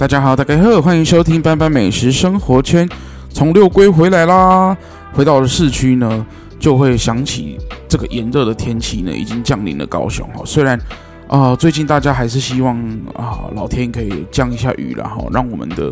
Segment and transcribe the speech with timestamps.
[0.00, 2.88] 大家好，大家好，欢迎收听班班美食生活圈。
[3.28, 4.74] 从六龟回来啦，
[5.12, 6.26] 回到了市区呢，
[6.58, 10.40] 就会想起这个炎热的天气呢，已经降临了高雄哈。
[10.46, 10.80] 虽然
[11.28, 12.78] 啊、最近大家还是希望
[13.14, 15.88] 啊、老天可以降一下雨了哈，让我们的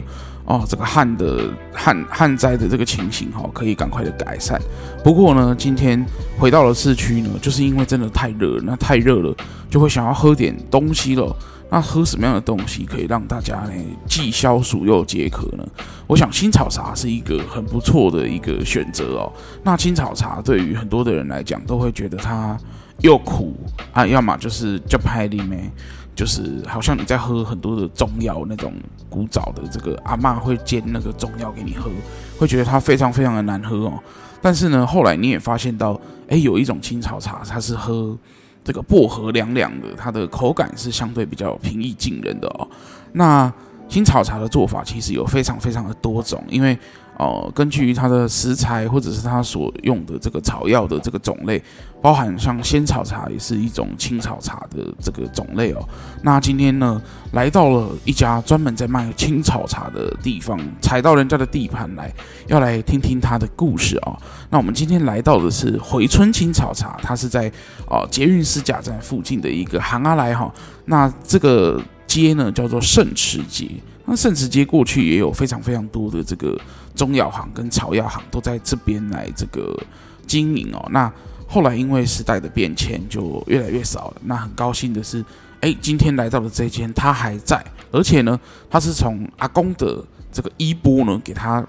[0.47, 4.59] 啊、呃、这个旱的旱旱灾的这个情形哈，可以赶快的改善。
[5.05, 6.03] 不过呢，今天
[6.39, 9.37] 回到了市区呢，就是因为真的太热，那太热了，
[9.69, 11.37] 就会想要喝点东西了。
[11.71, 13.73] 那喝什么样的东西可以让大家呢
[14.07, 15.67] 既消暑又解渴呢？
[16.07, 19.33] 我想青草茶是一个很不错的一个选择哦。
[19.63, 22.59] 那青草茶对于很多的人来讲，都会觉得它
[23.01, 23.55] 又苦
[23.93, 25.71] 啊，要么就是叫拍里面，
[26.15, 28.73] 就是好像你在喝很多的中药那种
[29.11, 31.91] 古早的这个阿嬷会煎那个中药给你喝，
[32.39, 34.03] 会觉得它非常非常的难喝哦。
[34.41, 38.17] 但是呢，后来你也发现到，哎，有一种青草茶，它是喝。
[38.65, 42.69] 这个薄荷凉凉的，它的口感是相对比较平易近人的哦。
[43.13, 43.53] 那
[43.89, 46.79] 新草茶的做法其实有非常非常的多种，因为。
[47.19, 51.61] 哦，根据它的食材或者是它所用的这个草药的这个种类，
[52.01, 55.83] 包含像仙草茶也是一种青草茶的这个种类哦。
[56.23, 57.03] 那今天呢，
[57.33, 62.09] 来到了一家专门在卖青草茶的地方，踩到人家的地盘来，
[62.47, 64.17] 要来听听他的故事、哦。
[64.49, 67.51] 那我们今天来到的是回春青草茶，它是在
[67.89, 70.55] 哦捷运思甲站附近的一个行啊来哈。
[70.85, 73.69] 那这个街呢叫做圣池街。
[74.09, 76.59] 那圣池街过去也有非常非常多的这个
[76.95, 79.79] 中药行跟草药行都在这边来这个
[80.27, 80.89] 经营哦。
[80.91, 81.13] 那
[81.47, 84.15] 后来因为时代的变迁，就越来越少了。
[84.25, 85.23] 那很高兴的是，
[85.61, 91.63] 哎，今天来到的这间它还在，而且呢，它是从阿公的这个衣钵呢给它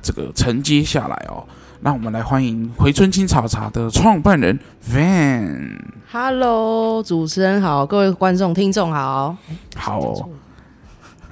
[0.00, 1.44] 这个承接下来哦。
[1.80, 4.58] 那我们来欢迎回春青草茶的创办人
[4.90, 5.78] Van。
[6.10, 9.36] Hello，主持人好，各位观众听众好，
[9.76, 10.28] 好哦。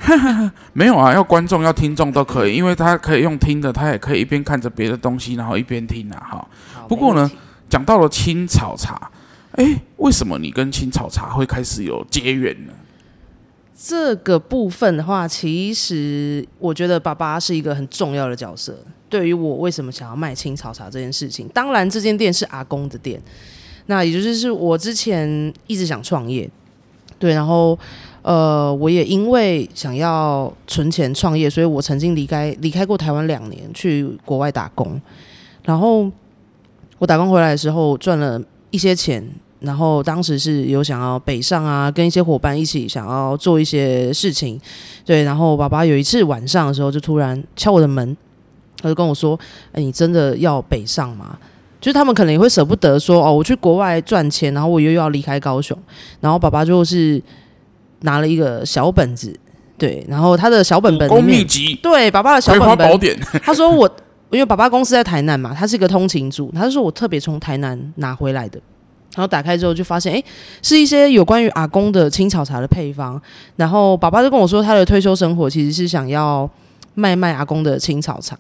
[0.73, 6.19] 没有啊，要观众要听众都可以，因为他可以用听的，他也可以一边看着别的东西，然后一边听啊。
[6.19, 6.49] 哈，
[6.89, 7.31] 不过呢，
[7.69, 9.11] 讲到了青草茶，
[9.53, 12.73] 哎，为什么你跟青草茶会开始有结缘呢？
[13.77, 18.79] 这个部分的话，其实我觉得爸爸是一个很重要的角色。
[19.09, 23.21] 对于我为什么想要卖青草茶这件事情，当然这间店是阿公的店，
[23.87, 26.51] 那也就是是我之前一直想创业，
[27.19, 27.79] 对，然后。
[28.23, 35.01] 呃，我也因为想要存钱创业，所以我曾经离开离开过台湾两年，去国外打工。
[35.65, 36.11] 然后
[36.99, 38.39] 我打工回来的时候赚了
[38.71, 39.27] 一些钱，
[39.61, 44.61] 然后当时是有想要北上啊，跟一些伙伴一起想要做一些事情。
[45.05, 48.15] 对，然后爸爸有一次晚上的时候就突然敲我的门，
[48.83, 49.39] 他就跟我说
[49.73, 51.39] ：“哎，你真的要北上吗？”
[51.81, 55.75] 就是他们可能也会舍不得说：“哦，我去国外赚钱，然后我又要离开高雄。”
[56.21, 57.23] 然后爸爸就是。
[58.01, 59.39] 拿了一个小本子，
[59.77, 63.89] 对，然后他的小本本里面，秘籍，对，爸爸的小本本，他说我，
[64.31, 68.61] 因为爸爸公司在台南嘛，他是一个通勤族，他就说我特别从台南拿回来的，
[69.15, 70.25] 然后打开之后就发现，哎，
[70.63, 73.21] 是一些有关于阿公的青草茶的配方，
[73.57, 76.49] 然后爸爸就跟我说，他的退休生活其实是想要
[76.95, 78.39] 卖卖阿公的青草茶，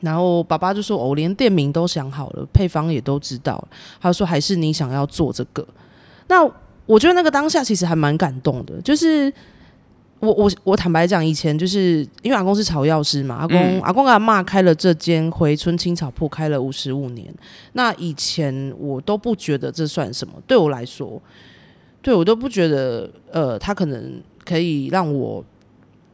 [0.00, 3.62] 然后爸爸就说，我连店名都想好了，配方也都知道，
[4.00, 5.66] 他说还是你想要做这个，
[6.28, 6.48] 那。
[6.86, 9.32] 我觉得那个当下其实还蛮感动的，就是
[10.20, 17.26] 我我我坦白讲，以前就是因为阿公是草药师嘛，阿公、嗯、阿公跟阿嬷开了这间回春青草铺，开了五十五年。
[17.72, 21.20] 那以前我都不觉得这算什么，对我来说，
[22.00, 25.44] 对我都不觉得，呃，他可能可以让我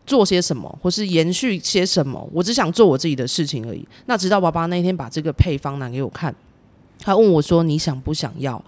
[0.06, 2.28] 做些什么，或是延续些什么。
[2.32, 3.86] 我只想做我自己的事情而已。
[4.06, 6.34] 那直到爸爸那天把这个配方拿给我看，
[6.98, 8.62] 他问我说：“你想不想要？”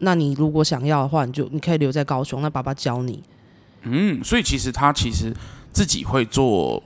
[0.00, 3.22] 那你如果想要的话，你就你可以留在高雄，那爸爸教你。
[3.84, 5.32] 嗯，所以其实他其实
[5.72, 6.82] 自己会做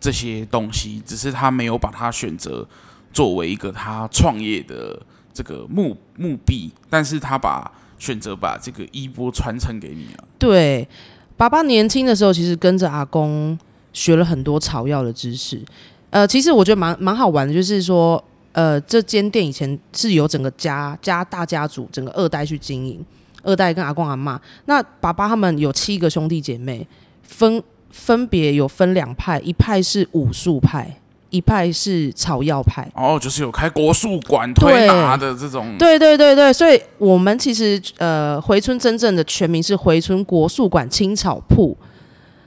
[0.00, 2.66] 这些东西，只是他没有把它选择
[3.12, 5.00] 作为一个他创业的
[5.34, 10.24] 这个目目的，但是他把选择把这个衣钵传承给你了。
[10.38, 10.88] 对，
[11.36, 13.58] 爸爸年轻的时候其实跟着阿公
[13.92, 15.62] 学了很多草药的知识。
[16.10, 18.22] 呃，其实我觉得蛮蛮好玩的，就是说。
[18.58, 22.98] 呃，这间店以前是由整个家家大家族，整个二代去经营，
[23.44, 24.40] 二代跟阿公阿妈。
[24.64, 26.84] 那爸爸他们有七个兄弟姐妹，
[27.22, 27.62] 分
[27.92, 30.92] 分别有分两派，一派是武术派，
[31.30, 32.90] 一派是草药派。
[32.96, 35.76] 哦，就是有开国术馆推拿的这种。
[35.78, 41.76] 对对对对，所以我们其实呃，回春真正的全名是回春国术馆青草铺。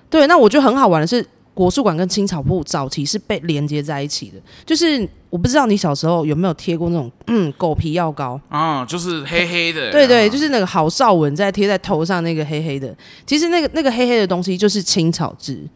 [0.10, 1.26] 对，那我觉得很好玩的是。
[1.54, 8.40] 国术馆跟青草铺早期是被连接在一起的，就是我不知道你小时候有没有贴过那种嗯狗皮药膏。
[8.50, 12.96] 啊，就是黑黑的，对对，就是那个郝邵文在贴在头上那个黑黑的，
[13.26, 15.68] 其实那个那个黑黑的东西就是青草汁，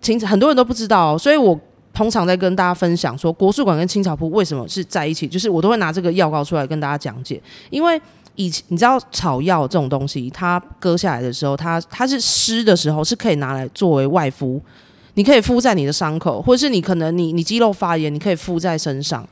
[0.00, 1.58] 青很多人都不知道，所以我
[1.94, 7.40] 通常在跟大家分享说，国术馆跟青草铺为什么是在一起，就是我都会拿这个药膏出来跟大家讲解，
[7.70, 8.00] 因为
[8.34, 14.60] 以前你知道草药这种东西，它割下来的时候，它它是湿的时候是可以拿来作为外敷，
[15.14, 19.26] 你可以敷在你的伤口，或者是你可能你你肌肉发炎，你可以敷在身上。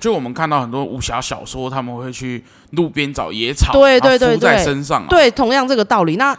[0.00, 5.06] 就我们看到很多武侠小说，他们会去路边找野草，对对对，敷在身上啊。
[5.08, 6.16] 对，同样这个道理。
[6.16, 6.36] 那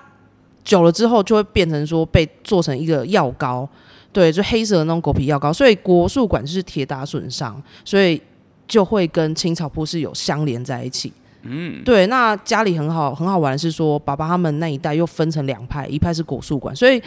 [0.65, 3.67] 久了之后，就会变成说被做成一个药膏，
[4.11, 5.53] 对，就黑色的那种狗皮药膏。
[5.53, 8.21] 所以国术馆就是铁打损伤，所以
[8.67, 11.13] 就会跟青草铺是有相连在一起。
[11.43, 12.05] 嗯，对。
[12.07, 17.01] 那家里很好很好玩的是说，爸爸他们那一代又分成两派，一派是国术馆，所以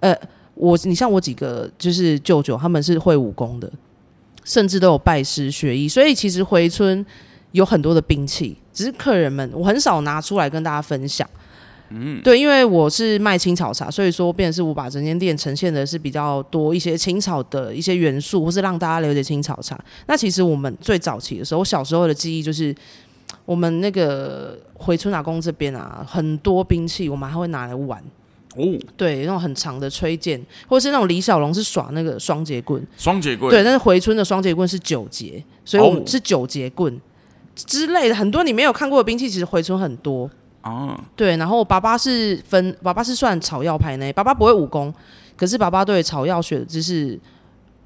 [0.00, 0.14] 呃，
[0.60, 3.70] 我你像我几个就是舅舅，他们是会武功的。
[4.42, 7.04] 甚至都有拜师学艺，所以其实回春
[7.52, 11.28] 有很多的兵器，只是客人们我很少拿出来跟大家分享。
[11.90, 19.78] 嗯，对，因为我是卖青草茶，所以说变成是我把整间店呈现的是比较多一些青草的一些元素，或是让大家了解青草茶。
[20.06, 22.74] 那其实我们最早期的时候，我小时候的记忆就是
[23.44, 28.02] 我们那个回春阿公这边啊，很多兵器我们还会拿来玩。
[28.56, 28.64] 哦，
[28.96, 37.00] 对，那种很长的吹剑，或者是那种李小龙是耍那个双节棍，双节棍，对，但是回春的双节棍是九节，所以我们是九节棍
[37.54, 40.28] 之类的，很多你没有看过的兵器，其实回春很多。
[40.62, 41.00] 啊。
[41.14, 44.92] 对，然后爸爸是分，爸爸是算草药派呢，爸爸不会武功，
[45.36, 47.16] 可是爸爸对草药学的知识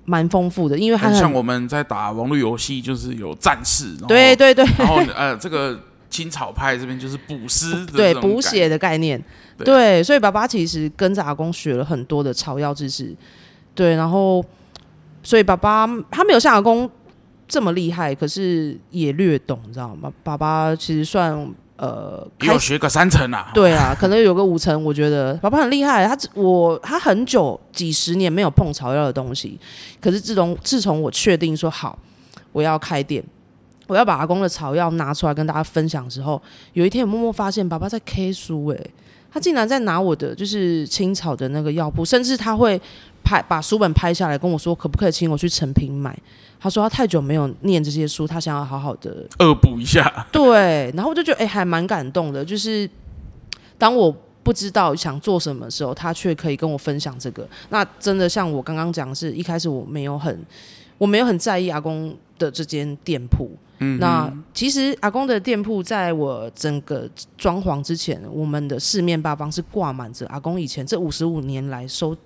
[0.06, 5.78] 蛮丰富的，因为他很像我们在打网络游戏，就是有战士，对对对，然后呃，这个
[6.08, 9.22] 青草派这边就是补师，对，补血的概念。
[9.59, 13.15] 对，对，所以爸爸其实跟着阿公学了很多的草药知识，
[13.75, 14.45] 对，然后
[15.23, 16.91] 所以爸爸他没有像阿公
[17.47, 20.12] 这么厉害，可是也略懂，你知道吗？
[20.23, 26.06] 爸爸其实算呃，要学个三成啊，对啊，可能有个五成，我觉得爸爸很厉害。
[26.06, 29.59] 他我他很久几十年没有碰草药的东西，
[30.01, 31.99] 可是自从自从我确定说好
[32.53, 33.23] 我要开店，
[33.89, 36.41] 我要把阿公的草药拿出来跟大家分享之后，
[36.75, 38.91] 有一天我默默发现爸爸在 K 书哎、欸。
[39.34, 42.81] 他竟然在拿我的就是青草的那个药铺，甚至他会
[43.25, 46.16] 拍把书本拍下来跟我说，可不可以请我去诚品买？
[46.60, 50.25] 他说他太久没有念这些书，他想要好好的恶补一下。
[50.31, 52.44] 对，然后我就觉得哎、欸，还蛮感动的。
[52.44, 52.88] 就是
[53.76, 57.44] 当我不知道想做什么的时候，他却可以跟我分享这个。
[57.70, 60.46] 那真的像我刚刚讲，是一开始我没有很
[60.96, 63.50] 我没有很在意阿公的这间店铺。
[63.99, 72.17] 那其实阿公的店铺在我整个装潢之前，我们的四面八方是挂满着阿公以前这五十五年来收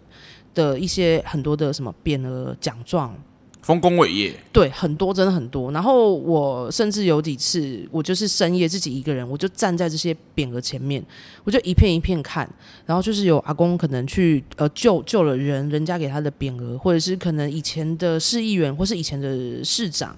[0.54, 3.16] 的一些很多的什么匾额奖状、
[3.62, 5.72] 丰功伟业，对，很多真的很多。
[5.72, 11.04] 然后我甚至有几次，我就是深夜自己一个人，我就站在这些匾额前面，
[11.44, 12.48] 我就一片一片看，
[12.86, 20.14] 然后就是有阿公可能去呃救救了人，人家给他的匾额，或者是可能以前的市议员或是以前的市长。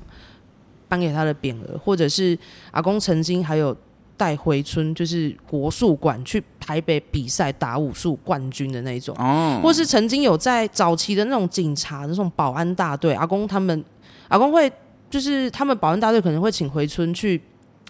[0.91, 2.37] 颁给他的匾额，或者是
[2.73, 3.75] 阿公曾经还有
[4.17, 13.85] 带回春，就是国术馆去台北比赛打武术冠军的那种，哦，或是曾经有在早期的那种警察那种保安大队，阿公他们
[14.27, 14.71] 阿公会
[15.09, 17.41] 就是他们保安大队可能会请回春去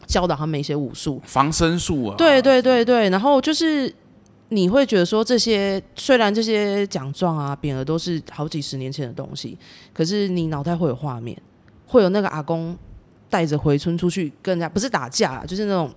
[0.06, 1.20] 教导他们一些武术。
[1.24, 3.92] 防身术啊，对对对对，然后就是
[4.50, 9.58] 你会觉得说这些虽然这些奖状啊匾额都是好几十年前的东西，
[9.92, 11.36] 可是你脑袋会有画面，
[11.86, 12.78] 会有那个阿公。
[13.30, 15.90] 带着回村出去跟人家不是打架，就是那种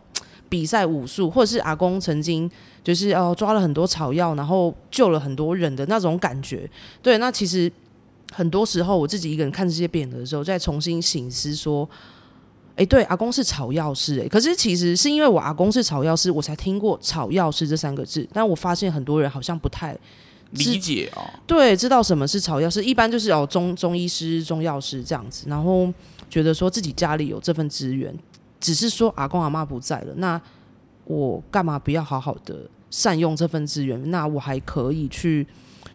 [0.47, 2.49] 比赛武术，或者是阿公曾经
[2.83, 6.69] 就是哦抓了很多草药，然后救了很多人的那种感觉。
[7.01, 7.71] 对，那其实
[8.31, 11.89] 很多时候我自己一个人看这些匾额的时候，再重新醒思说，
[12.75, 18.27] 哎，对，阿公是草药师，哎，可是其实是因为我阿公是草药师，我才听过草药师这三个字。
[18.31, 19.97] 但我发现很多人好像不太
[20.53, 25.93] 理解哦，对，知道什么是草药师，一般就是哦中中医师、中药师这样子，然后。
[26.29, 28.11] 觉得说自己家里有这份资源，
[28.59, 30.41] 只是说阿公阿妈不在了，那
[31.05, 34.09] 我干嘛不要好好的善用这份资源？
[34.09, 35.45] 那我还可以去，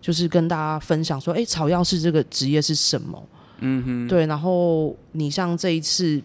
[0.01, 3.21] 就是跟大家分享说，哎，草药师这个职业是什么？
[3.59, 4.27] 嗯哼，对。
[4.27, 6.23] 然后你像这一次，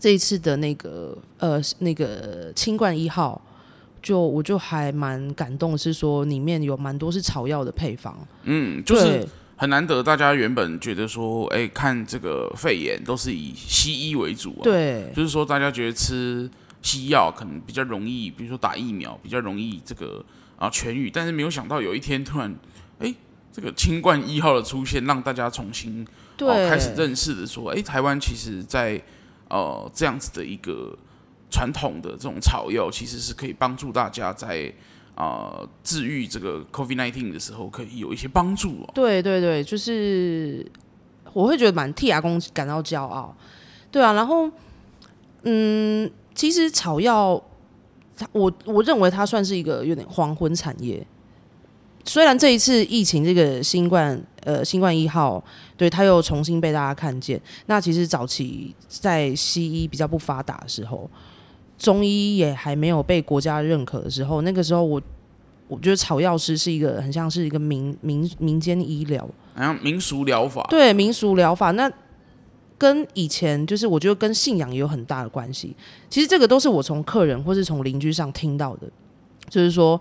[0.00, 3.40] 这一次的那个呃那个清冠一号，
[4.02, 8.16] 就我就还蛮感动，是说里面有蛮多是草药的配方。
[8.44, 9.26] 嗯，就是。
[9.58, 16.46] 很难得，大家原本觉得说，哎，看这个肺炎都是以西医为主啊，对，就是说大家觉得吃
[16.82, 20.22] 西药可能比较容易，比如说打疫苗比较容易这个
[20.58, 22.54] 啊痊愈，但是没有想到有一天突然，
[22.98, 23.14] 哎，
[23.50, 29.02] 这个清冠一号的出现，让大家重新对、啊、开始认识的说，哎，台湾其实在
[29.48, 30.94] 呃这样子的一个
[31.50, 34.72] 传统的这种草药，其实是可以帮助大家在。
[35.18, 38.90] 呃治愈这个 COVID-19 的时候可以有一些帮助哦。
[38.92, 40.70] 对对对，就是
[41.32, 43.34] 我会觉得蛮替阿公感到骄傲。
[43.90, 44.50] 对啊，然后
[45.44, 47.42] 嗯，其实草药，
[48.32, 51.06] 我我认为它算是一个有点黄昏产业。
[52.04, 55.42] 虽然这一次疫情，这个新冠呃新冠一号，
[55.78, 57.40] 对它又重新被大家看见。
[57.64, 61.10] 那其实早期在西医比较不发达的时候，
[61.78, 65.00] 中医也还没有被国家认可的时候，那个时候我
[65.68, 70.66] 我觉得草药师是一个很像是一个民民民间医疗，好像民俗疗法。
[70.70, 71.90] 对，民俗疗法，那
[72.78, 75.74] 跟以前就是我觉得跟信仰也有很大的关系。
[76.08, 78.88] 其实这个都是我从客人或是从邻居上听到的，
[79.48, 80.00] 就是说。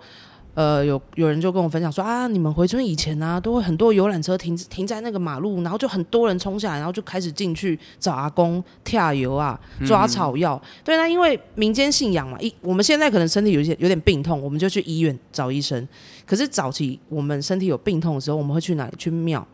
[0.56, 10.60] 呃，有有人就跟我分享说啊，你们回村以前啊，都会很多游览车停停在那个马路，然后就很多人冲下来，然后就开始进去找阿公跳油啊，抓草药。
[10.64, 15.86] 嗯、对，那因为民间信仰嘛，一我们现在可能身体有一些有点病痛，我们就去医院找医生。
[16.26, 18.94] 可是早期我们身体有病痛的时候，我们会去哪里？
[18.98, 19.46] 去庙，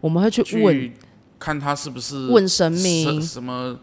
[0.00, 0.92] 我们会去问，去
[1.40, 3.76] 看他是不是问神明什么。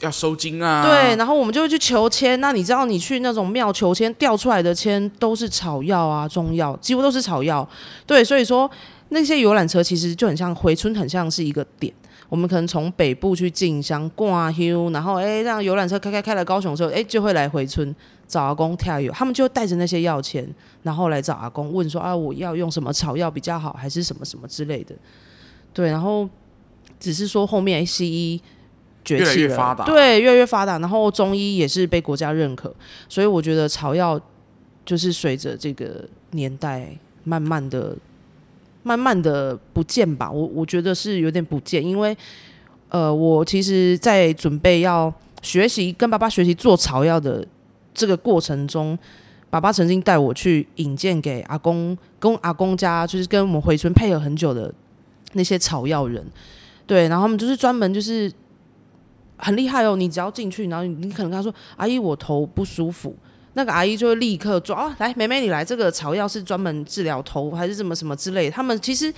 [0.00, 0.82] 要收金啊！
[0.82, 2.40] 对，然后我们就会去求签。
[2.40, 7.66] 那你知道，你去那种庙求签，掉出来的签都是草药啊，中药几乎都是草药。
[8.04, 8.70] 对，所以说
[9.10, 11.92] 那些游览车其实就很像回村，很像是一个点。
[12.28, 17.94] 我们可能从北部去进香挂休，然后哎，让游览车开开开了高雄的时候，哎，就会来回村
[18.26, 19.12] 找阿公跳油。
[19.12, 20.44] 他们就带着那些药签，
[20.82, 24.96] 然后来找阿公问说啊，我要用什么草药比较好，还是什么什么之类的。
[25.72, 26.28] 对，然后
[26.98, 28.42] 只是说后面西医。
[29.06, 30.78] 崛起了，越来越发达，对，越来越发达。
[30.80, 32.74] 然后中医也是被国家认可，
[33.08, 34.20] 所以我觉得草药
[34.84, 36.90] 就是随着这个年代
[37.22, 37.96] 慢慢的、
[38.82, 40.28] 慢慢的不见吧。
[40.28, 42.16] 我我觉得是有点不见，因为
[42.88, 47.46] 呃，我其实，在准备要学习跟爸爸学习做草药的
[47.94, 48.98] 这个过程中，
[49.48, 54.74] 爸爸曾经带我去引荐给阿公，跟阿公家就是跟我们回村配合很久的
[55.34, 56.26] 那些草药人，
[56.88, 58.32] 对，然后他们就是专门就是。
[59.36, 59.96] 很厉害哦！
[59.96, 63.14] 你只要进去，然后你可能跟他说：“阿姨，我头不舒服。”
[63.54, 68.50] 那个阿姨就会立刻抓啊，来，妹妹你来，这个草药是专门治疗头还是什么什么之类的？
[68.50, 69.10] 他们其实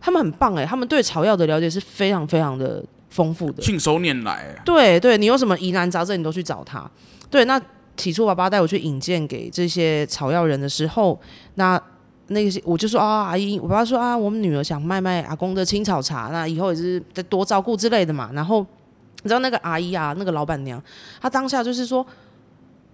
[0.00, 4.58] 他们很棒哎，他们对草药的了解是非常非常的丰富的，信手拈来。
[4.64, 6.90] 对对，你有什么疑难杂症，你都去找他。
[7.30, 7.60] 对，那
[7.98, 11.20] 起初爸爸带我去引荐给这些草药人的时候，
[11.56, 11.78] 那
[12.28, 18.64] 那些我就说啊，阿姨，我爸爸说啊，我们女儿想卖卖阿公的青草茶，那以后也是再多照顾之类的嘛，然后。
[19.26, 20.80] 你知道那个阿姨啊，那个老板娘，
[21.20, 22.06] 她当下就是说：“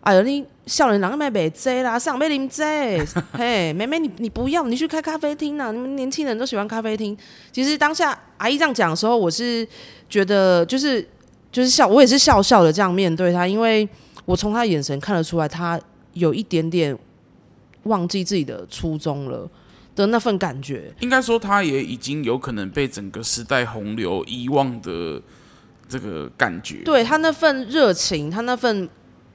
[0.00, 5.70] 哎呦，你少年郎买杯醉啦，上杯啉醉，嘿， 妹妹你你不要，你去开咖啡厅啊！
[5.70, 7.14] 你们年轻人都喜欢咖啡厅。”
[7.52, 9.68] 其实当下阿姨这样讲的时候，我是
[10.08, 11.06] 觉得就是
[11.50, 13.86] 就是笑，我也是笑笑的这样面对她，因为
[14.24, 15.78] 我从她眼神看得出来，她
[16.14, 16.98] 有一点点
[17.82, 19.46] 忘记自己的初衷了
[19.94, 20.90] 的那份感觉。
[21.00, 25.20] 应该说，她也已经有可能被整个时代洪流遗忘的。
[25.92, 28.88] 这个感觉，对他那份热情，他那份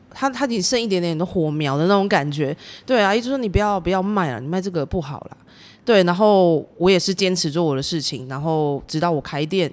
[0.09, 5.37] 他他仅剩一点点的火苗的那种感觉，对啊，阿姨就说你不要不要卖了，你卖这个不好了，
[5.85, 9.71] 对，然后我也是坚持做我的事情，然后直到我开店，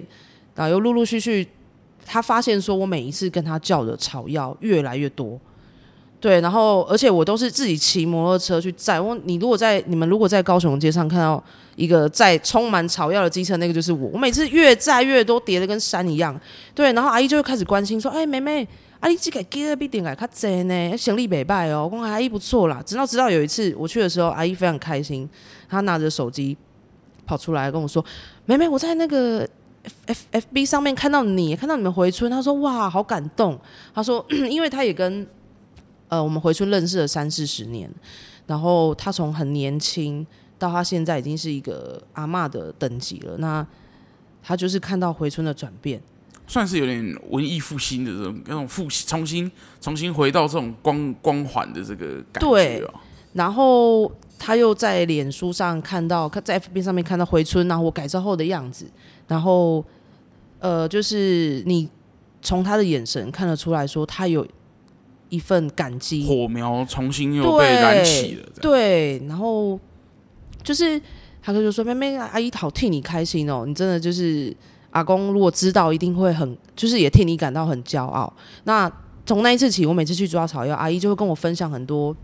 [0.53, 1.47] 然后又陆陆续续，
[2.05, 5.39] 他发现说我每一次跟他叫的草药越来越多。
[6.19, 8.99] 对，然后而且我都是自己骑摩托车去载。
[8.99, 11.43] 我你如果在你们如果在高雄街上看到
[11.75, 14.09] 一个载充满草药的机车，那个就是我。
[14.11, 16.39] 我每次越载越多，叠的跟山一样。
[16.73, 18.67] 对，然后阿姨就会开始关心说：“哎，妹妹，
[19.01, 22.81] 阿姨这个给的比点改卡真呢，行李没败哦。”我说阿姨不错啦。
[22.83, 25.29] 直到直到有一次我去的时候，阿姨非常开心，
[25.69, 26.57] 她拿着手机
[27.27, 28.03] 跑出来跟我说
[28.47, 29.47] ：“妹妹，我在那个
[30.07, 33.59] F F B 上面看到你，看到你们回村。”她说：“哇，好感动。”
[33.93, 35.27] 她说：“因为她也跟。”
[36.07, 37.89] 呃，我们回村认识了三四十年，
[38.45, 40.25] 然后他从很年轻
[40.59, 43.35] 到他现在已经是一个阿嬷的等级了。
[43.39, 43.65] 那
[44.43, 45.99] 他就是看到回村的转变，
[46.45, 52.47] 算是有点文艺复兴的这种那种复兴，重新重新回到这种光光环的这个感觉。
[52.47, 52.87] 对，
[53.33, 58.85] 然后他又在脸书上看到，在 FB 上面看到回村，然后我改造后的样子，
[59.27, 59.83] 然后
[60.59, 61.89] 呃，就是你
[62.43, 64.45] 从他的眼神看得出来说他有。
[65.29, 68.47] 一份感激，火苗重新又被燃起了。
[68.61, 69.79] 对，然后
[70.63, 71.01] 就是
[71.41, 74.55] 他哥就说：“妹妹，阿姨好替你开心哦，你真的就是
[74.91, 78.31] 阿公，如果知道一定会很，就是也替你感到很骄傲。”
[78.65, 78.91] 那
[79.25, 82.15] 从那一次起，我每次去抓草药，阿姨就会跟我分享很多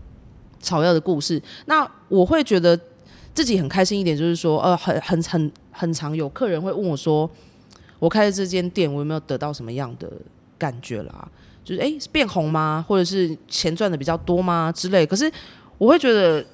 [0.60, 1.42] 草药的故事。
[1.66, 2.78] 那我会觉得
[3.34, 7.28] 自己很开心一点，就是说，呃，很很很很常有客人会问我说
[7.98, 10.10] ：“我开的这间店，我有没有得到什么样的
[10.56, 11.28] 感觉啦？”
[11.64, 12.84] 就是哎，变红吗？
[12.86, 14.72] 或者是钱赚的比较多吗？
[14.74, 15.06] 之类。
[15.06, 15.30] 可是
[15.78, 16.44] 我会觉得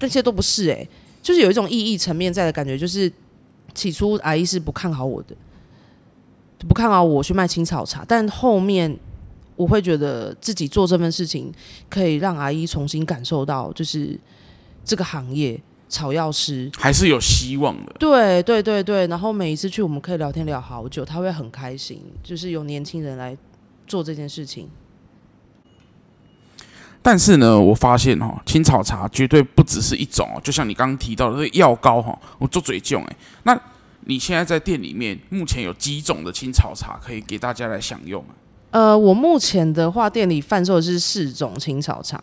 [0.00, 0.88] 那些都不是哎、欸，
[1.22, 3.10] 就是有一种意义层面在的感觉，就是
[3.74, 5.36] 起初阿姨是不看好我的，
[6.68, 8.96] 不看好我去卖青草茶，但后面
[9.56, 11.52] 我会觉得自己做这份事情
[11.88, 14.18] 可以让阿姨重新感受到，就是
[14.84, 15.60] 这个行业。
[15.88, 19.06] 草药师还是有希望的，对对对对。
[19.08, 23.36] 然后每一次去，我们可以聊天聊好久，他会很开心，就是有年轻人来
[23.92, 24.70] 做这件事情。
[27.02, 33.16] 但是呢，我发现哈，青草茶绝对不只是一种哦，就像你刚刚提到的这个药膏哈，我做嘴囧哎。
[33.42, 33.60] 那
[34.06, 38.24] 你现在在店里面目前有几种的青草茶可以给大家来享用？
[38.70, 42.18] 呃，我目前的话，店里贩售的是四种青草茶。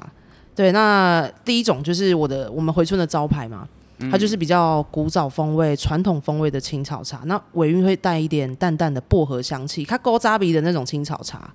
[0.55, 3.67] 对，那第一种就是我的我们回春的招牌嘛，
[4.11, 7.21] 它就是比较古早风味、传统风味的青草茶。
[7.25, 11.53] 那尾韵会带一点淡淡的薄荷香气，它勾扎鼻的那种青草茶。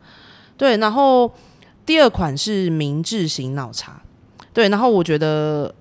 [0.56, 1.32] 对，然后
[1.86, 4.02] 第二款是明治型脑茶。
[4.52, 5.74] 对，然后我觉得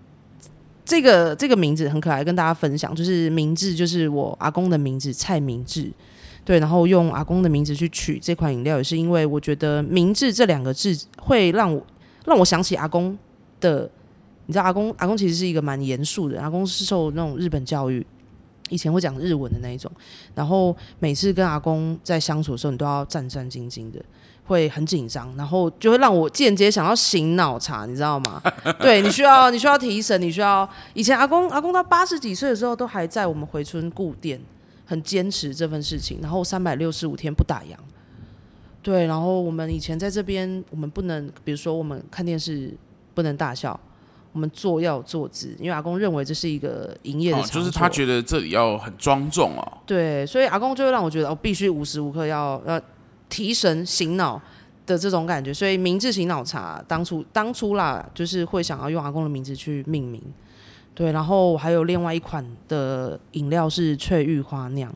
[0.85, 5.91] 这个这个名字很可爱，跟大家分享，就是明治就是我阿公的名字蔡明治。
[6.45, 11.81] 对，然后用阿公的名字去取这款饮料，也是因为我觉得明治这两个字会让我。
[12.25, 13.17] 让我想起阿公
[13.59, 13.89] 的，
[14.45, 18.05] 你知道阿公阿公其实是一个蛮严肃的，阿公是受那种日本教育，
[18.69, 19.91] 以前会讲日文的那一种，
[20.35, 24.03] 然后每次跟阿公在相处的时候，你都要战战兢兢的，
[24.45, 28.41] 会很紧张，然后就会让我间接想要醒脑茶，你知道吗？
[28.79, 34.41] 对，你需要你需要提神，你需要以前阿公阿公到八十几岁的时候都还在我们回村顾店，
[34.85, 37.75] 很坚持这份事情，然后三百六十五天不打烊。
[38.81, 42.75] 对，然后我们以前在这边，我们不能，比如说我们看电视
[43.13, 43.79] 不能大笑，
[44.33, 49.77] 我们坐要有坐姿，因为阿公认为这是一个营业的场所，哦，就是他觉得这里要很庄重哦。
[49.85, 52.81] 对，所以阿公就会让我觉得，哦，必须无时无刻要要
[53.29, 54.41] 提神醒脑
[54.85, 55.53] 的这种感觉。
[55.53, 60.21] 所以明治醒脑茶当初当初啦，就是会想要用阿公的名字去命名。
[60.95, 64.93] 对，然后还有另外一款的饮料是翠玉花酿。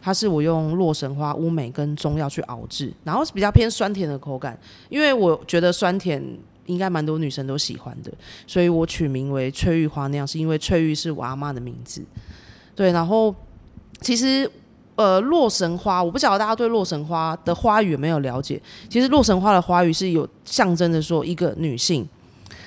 [0.00, 4.54] 它是我用洛神花、乌梅跟中药去熬制，然后是比较偏酸甜的口感，
[4.90, 6.22] 因为我觉得酸甜
[6.66, 8.12] 应该蛮多女生都喜欢的，
[8.46, 12.02] 所以我取名为翠玉花那样，是因为翠玉是我阿妈的名字。
[12.74, 13.34] 对，然后
[14.00, 14.50] 其实
[14.96, 18.60] 呃洛神花，我不晓得大家对洛神花的花语有没有了解？
[18.88, 22.08] 其实洛神花的花语是有象征着说一个女性。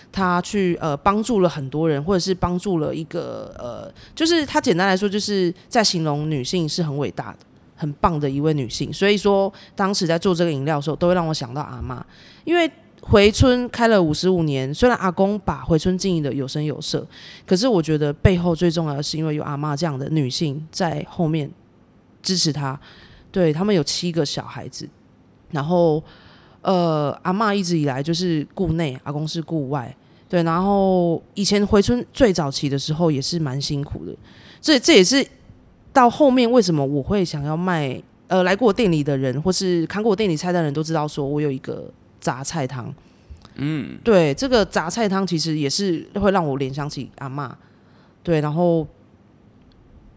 [0.09, 7.39] 他去呃帮助了很多人，或者是帮助了一个呃，就是他简单来说，就是在形容女性是很伟大的、
[7.75, 8.91] 很棒的一位女性。
[8.91, 12.03] 所以说，当时在做这个饮料的时候，都会让我想到阿妈。
[12.45, 12.71] 因为
[13.09, 17.05] 回春开了五十五年，虽然阿公把回春经营的有声有色，
[17.45, 21.49] 可是我觉得背后最重要的是，因为有阿嬷这样的女性在后面
[22.21, 22.79] 支持他。
[23.31, 24.87] 对，他们有七个小孩子，
[25.51, 26.03] 然后
[26.61, 29.95] 呃，阿嬷一直以来就是顾内，阿公是顾外。
[30.27, 34.13] 对，然后以前回春最早期的时候也是蛮辛苦的，
[34.59, 35.25] 这这也是
[35.93, 38.01] 到后面为什么我会想要卖。
[38.27, 42.93] 呃，来过我店里的人或是看过我店里菜单的人都知道，说我有一个杂菜汤。
[43.55, 47.57] 嗯，对，这个杂菜汤其实也是会让我联想起阿妈。
[48.21, 48.87] 对，然后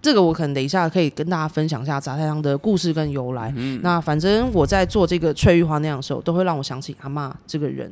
[0.03, 3.53] 这个我可能等一下可以跟大家分享一下杂菜汤的故事跟由来。
[3.57, 7.91] 嗯，那反正我在做这个翠玉花酿的时候，都会让我想起阿妈这个人。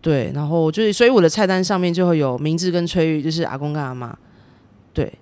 [0.00, 4.16] 对，然后就是，所以我的菜单上面就会有名字跟翠玉，就是阿公跟阿妈，
[4.92, 5.12] 对，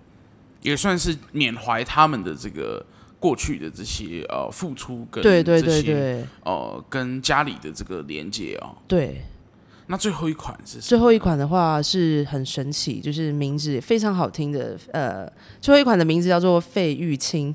[0.63, 2.85] 也算是缅怀他们的这个
[3.21, 8.75] 过去的这些呃付出跟对对对对呃跟家里的这个连接哦。
[8.89, 9.23] 对，
[9.87, 10.83] 那最后一款是什么？
[10.83, 15.31] 最后一款的话是很神奇，就是名字非常好听的，呃，
[15.61, 17.55] 最后一款的名字叫做肺玉清，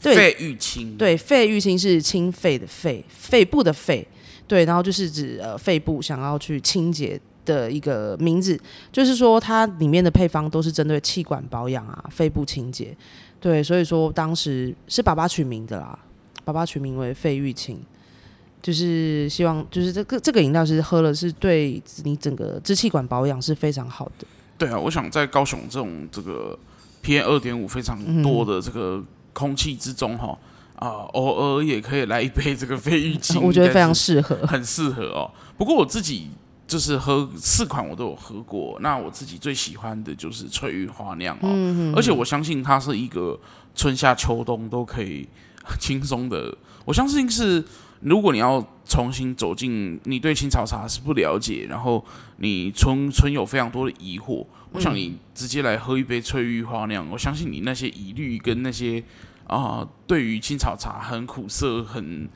[0.00, 4.08] 对，肺玉清，对，肺玉清是清肺的肺，肺部的肺。
[4.48, 12.94] 对，然后就是指呃肺部想要去清洁的一个名字，就是说它里面的配方都是针对气管保养啊、肺部清洁。
[13.42, 15.98] 对，所以说当时是爸爸取名的啦，
[16.44, 17.78] 爸爸取名为费玉清，
[18.62, 24.26] 就是希望就是这个这个饮料是喝了是对你整个支气管保养是非常好的。
[24.56, 26.58] 对啊，我想在高雄这种这个
[27.02, 30.38] PM 二点五非常多的这个空气之中哈。
[30.40, 30.48] 嗯
[30.82, 35.30] 啊，偶尔也可以来一杯这个肺郁清，我觉得非常适合，很适合哦。
[35.56, 36.28] 不过我自己
[36.66, 38.78] 就是喝四款，我都有喝过。
[38.80, 43.38] 那我自己最喜欢的就是翠玉花酿哦，而且我相信它是一个
[43.74, 45.28] 春夏秋冬都可以
[45.78, 46.56] 轻松的。
[46.84, 47.64] 我相信是，
[48.00, 52.04] 如果你要重新走进，你对青草茶是不了解，然后
[52.38, 59.02] 你存存有非常多的疑惑，我想你直接来喝一杯翠玉花酿，我相信你那些疑虑跟那些。
[59.44, 62.26] 啊、呃，对于青草茶很苦涩、很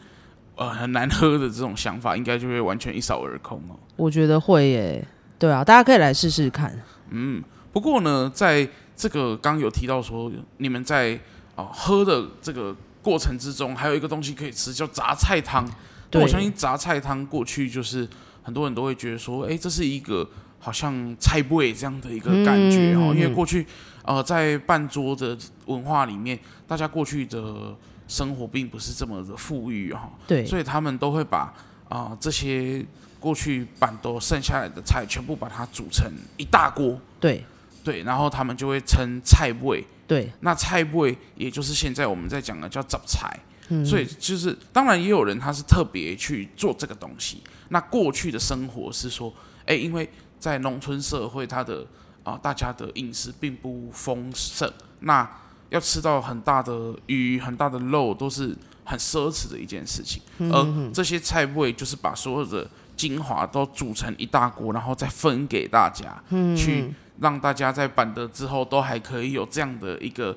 [0.57, 3.79] 呃很难喝的这种想法，应该就会完全一扫而空哦。
[3.95, 5.07] 我觉得会耶，
[5.39, 6.79] 对啊，大家可以来试试看。
[7.11, 7.43] 嗯，
[7.73, 11.15] 不过呢，在这个刚有提到说，你们在
[11.55, 15.67] 啊、呃、喝的这个过程之中，还有一个东西可以吃，叫杂菜汤。
[16.11, 18.09] 对，我相信杂菜汤过去就是
[18.43, 23.67] 很多人都会觉得说，哎，这是一个好像菜味这样的一个感觉哦、嗯，因为过去
[24.05, 27.77] 呃在半桌的文化里面，大家过去的
[28.09, 31.53] 生活并不是这么的富裕哈、哦，对，所以他们都会把
[31.89, 32.85] 啊、呃、这些
[33.21, 37.45] 过去板桌剩下来的菜全部把它煮成一大锅，对。
[37.85, 43.39] 对，然后他们就会称菜味，对，那菜味也就是现在我们在讲的叫杂菜。
[43.85, 47.45] 所以就是，当然也有人他是特别去做这个东西。
[47.69, 49.33] 那过去的生活是说，
[49.67, 51.87] 哎，因为在农村社会，他的
[52.25, 55.29] 啊、呃，大家的饮食并不丰盛，那
[55.71, 60.23] 要吃到很大的鱼、很大的肉，都是很奢侈的一件事情。
[60.51, 66.23] 而这些菜味就是把所有的精华都煮成一大锅，然后再分给大家，
[66.57, 70.37] 去让大家在板德之后都还可以有这样的一个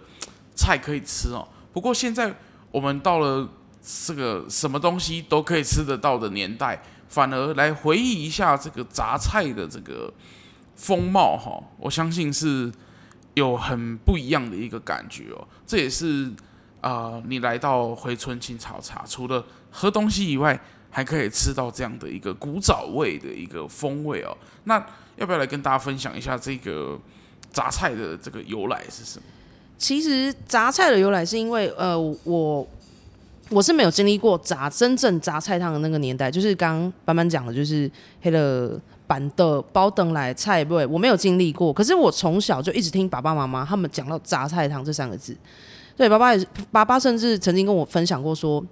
[0.55, 1.47] 菜可以吃哦。
[1.73, 2.35] 不过现在。
[2.71, 3.49] 我们到了
[3.81, 10.13] 这个什么东西都可以吃得到的年代，反而来回忆一下这个杂菜的这个
[10.75, 12.71] 风貌哈，我相信是
[13.33, 15.47] 有很不一样的一个感觉哦。
[15.65, 16.31] 这也是
[16.81, 20.57] 啊、你来到回春青草茶，除了喝东西以外，
[20.89, 24.37] 还可以吃到这样的一个古早味的一个风味哦。
[24.63, 24.81] 那
[25.17, 26.97] 要不要来跟大家分享一下这个
[27.51, 29.25] 杂菜的这个由来是什么？
[29.77, 32.65] 其实杂菜的由来是因为，呃，我
[33.49, 37.89] 我是没有经历过炸真正炸菜汤的那个年代，就是刚刚班班讲的，就是
[38.21, 41.73] 黑了板的包等来菜味，我没有经历过。
[41.73, 45.35] 可是我从小就一直听爸爸妈妈他们讲到炸菜汤这三个字，
[45.97, 48.63] 对，爸爸也是，爸爸甚至曾经跟我分享过说，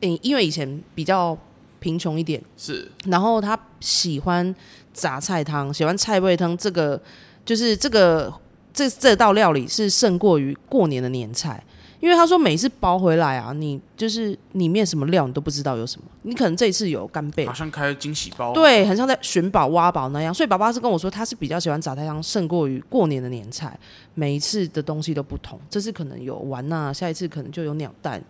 [0.00, 1.36] 嗯，因为以前比较
[1.78, 4.54] 贫穷一点，是，然后他喜欢
[4.92, 7.00] 炸菜汤，喜欢菜味汤，这个
[7.44, 8.32] 就是这个。
[8.74, 11.62] 这这道料理是胜过于过年的年菜，
[12.02, 20.34] 因为他说每次包回来啊，你就是里面什么料你都不知道有什么，你可能这一次有干贝，好像开惊喜包，对，很像在寻宝挖宝那样。
[20.34, 23.78] 所以爸爸是跟我说，他是比较喜欢杂菜汤胜过于过年的年菜，
[24.14, 28.20] 每一次的东西都不同，这次可能有丸呐，下一次可能就有鸟蛋，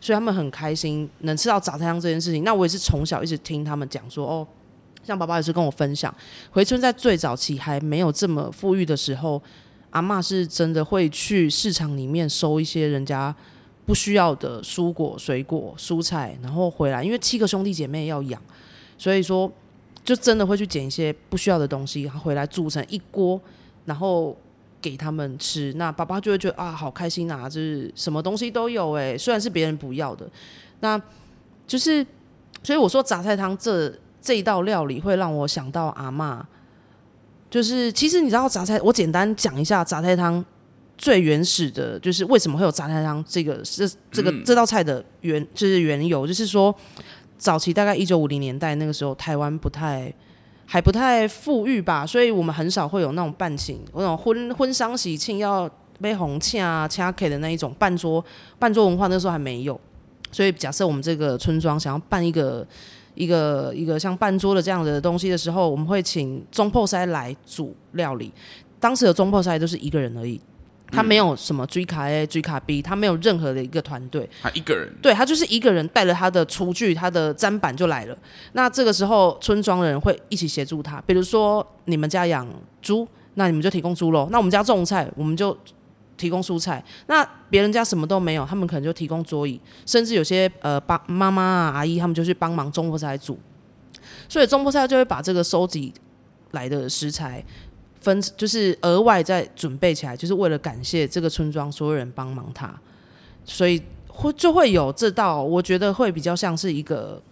[0.00, 2.44] 所以他们很开心能吃到杂菜汤这件事情。
[2.44, 4.46] 那我也是从小一直听他们讲说，哦，
[5.02, 6.14] 像爸爸也是跟我分享，
[6.52, 9.42] 回春在最早期还没有这么富裕的时候。
[9.90, 13.34] 阿嬷是真的会去市场里面收一些人家
[13.86, 18.40] 不需要的蔬果、水果、蔬菜，然后回来，因为七个兄弟姐妹要养，
[18.98, 19.50] 所以说
[20.04, 23.40] 就真的会去捡一些不需要的东西，然后回来煮成一锅，
[23.86, 24.36] 然后
[24.82, 25.72] 给他们吃。
[25.76, 30.28] 那爸爸就会觉得啊，好开心啊，就是什么东西都有哎，虽然是别人不要的，
[30.80, 31.00] 那
[31.66, 32.06] 就是
[32.62, 36.42] 所以我说杂菜汤这这一道料理会让我想到阿嬷。
[37.50, 40.44] 就是，其实你知道杂菜，我简单讲一下杂菜汤
[40.98, 46.74] 最原始的，就是为什么会有杂菜汤这个这这个这道菜的原就是缘由，就是说
[47.38, 50.12] 早期大概一九五零年代那个时候，台湾不太
[50.66, 55.70] 还不太富裕吧，所以我们很少会有那种办请，那种婚婚丧喜庆要
[56.02, 58.22] 杯红庆啊、掐 K 的那一种半桌
[58.58, 59.80] 半桌文化，那时候还没有，
[60.30, 62.66] 所以假设我们这个村庄想要办一个。
[63.18, 68.32] 一个一个像半桌的这样的东西的时候，我们会请中破塞来煮料理。
[68.78, 70.40] 当时的中破塞都是一个人而已，
[70.92, 78.16] 他没有什么追卡 A、追卡 B，他没有任何的一个团队，他一个人，对，他就是一个人带着他的厨具、他的砧板就来了。
[78.52, 81.00] 那这个时候，村庄的人会一起协助他。
[81.00, 82.46] 比如说，你们家养
[82.80, 85.56] 猪，那你们就提供猪肉；那我们家种菜，我们就。
[86.18, 93.38] 提供蔬菜，那别人家什么都没有，他们可能就提供桌椅，甚至有些呃帮妈妈啊阿姨他们就去帮忙中破菜煮，
[94.28, 95.94] 所以中破菜就会把这个收集
[96.50, 97.42] 来的食材
[98.00, 102.74] 分，就是额外再准备起来，就是为了感谢这个村庄所有人帮忙他，
[103.44, 107.22] 所以会就会有这道，我觉得会比较像是一个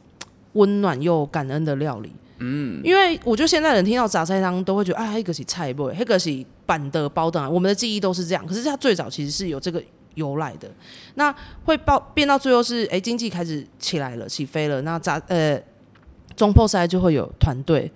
[0.53, 2.12] 温暖又感恩的料理。
[2.38, 6.31] 嗯，因为我觉得现在人听到杂菜汤都会觉得，哎，那个是菜味，那个是
[6.66, 8.44] 板的包的，我们的记忆都是这样。
[8.46, 9.83] 可是它最早其实是有这个
[10.14, 10.68] 由来的。
[11.14, 14.83] 那会爆变到最后是，哎，经济开始起来了，起飞了。
[14.83, 15.59] 那杂呃，
[16.37, 17.90] 总铺师就会有团队，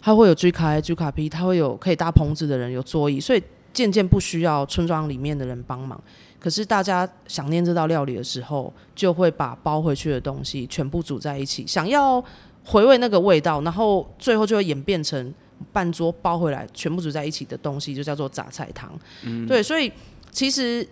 [0.00, 6.00] 他会有 G 卡 A、G 卡 P，他会有可以搭棚子的人，有桌椅，所以渐渐不需要村庄里面的人帮忙。
[6.38, 12.24] 可是大家想念这道料理的时候，就会把包回去的东西全部煮在一起，想要。
[12.66, 15.34] 回味那个味道，然后最后就会演变成
[15.72, 18.90] 办桌包回来，全部煮在一起的东西，就叫做杂菜汤。
[19.24, 19.90] 嗯，对，所以
[20.30, 20.86] 其实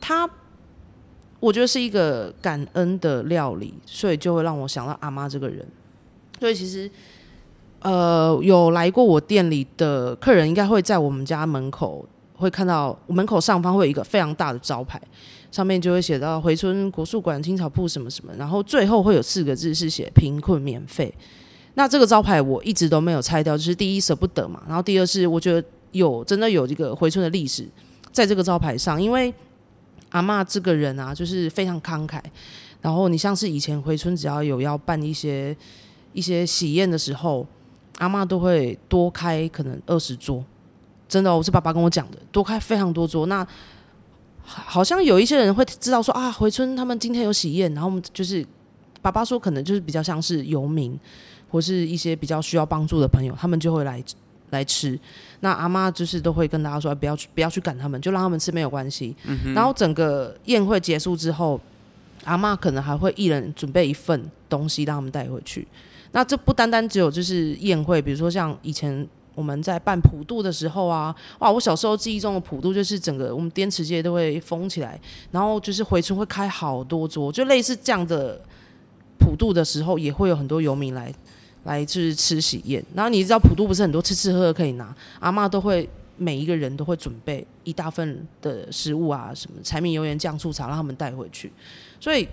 [0.00, 0.28] 它，
[1.40, 5.66] 我觉得是一个感恩的料理，所以就会让我想到阿妈这个人。
[6.40, 6.90] 所以其实
[7.80, 15.00] 呃，有来过我店里的客人，应该会在我们家门口会看到，门口上方会有一个非常大的招牌，
[15.50, 21.12] 上面就会写到回春国术馆青草铺什么什么，然后最后会有四个字是写贫困免费。
[21.78, 27.68] 那这个招牌我一直都没有拆掉，就是第一舍不得嘛，然后第二是我觉得有真的有这个回春的历史
[28.10, 29.32] 在这个招牌上，因为
[30.08, 32.20] 阿嬷这个人啊，就是非常慷慨。
[32.82, 35.56] 然后你像是以前回春只要有要办一些
[36.12, 37.46] 一些喜宴的时候，
[37.98, 40.44] 阿嬷都会多开可能二十桌，
[41.08, 43.26] 真的，我是爸爸跟我讲的，多开非常多桌。
[43.26, 43.46] 那
[44.42, 48.44] 好像有一些人会知道说啊，回春他们今天有喜宴，然后就是
[49.00, 50.98] 爸爸说可能就是比较像是游民。
[51.50, 54.02] 或是一些比较需要帮助的朋友，他们就会来
[54.50, 54.98] 来吃。
[55.40, 59.14] 那阿妈就是都会跟大家说，不要去，不要去赶他们，就让他们吃没有关系。
[59.24, 59.54] 嗯。
[59.54, 61.60] 然后整个宴会结束之后，
[62.24, 65.66] 阿妈可能还会一人准备一份东西让他们带回去。
[66.12, 74.98] 那这不单单只有就是宴会，比如说像以前我们在办普渡的时候啊，哇，我小时候记忆中的普渡就是整个我们滇池街都会封起来，
[75.30, 78.40] 然后就是回村会开好多桌，就类似这样的
[79.18, 81.14] 普渡的时候，也会有很多游民来。
[81.64, 91.52] 来就是吃喜宴，然后你知道普渡不是很多吃吃喝喝可以拿，阿妈都会每一个人都会准备一大份的食物啊，什么柴米油盐酱醋茶让他们带回去，
[92.00, 92.26] 所以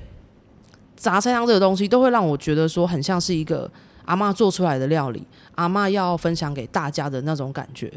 [0.95, 3.69] 杂菜汤这个东西都会让我觉得说很像是一个
[4.05, 5.21] 阿妈做出来的料理，
[5.55, 7.91] 阿妈要分享给大家的那种感觉。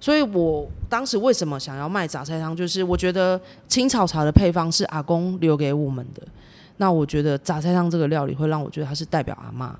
[0.00, 6.22] 所以我当时为什么想要卖杂菜汤，就是我觉得青草茶的配方是阿公留给我们的，
[6.76, 9.50] 那我觉得杂菜汤这个料理会让我觉得它是代表阿。
[9.52, 9.78] 妈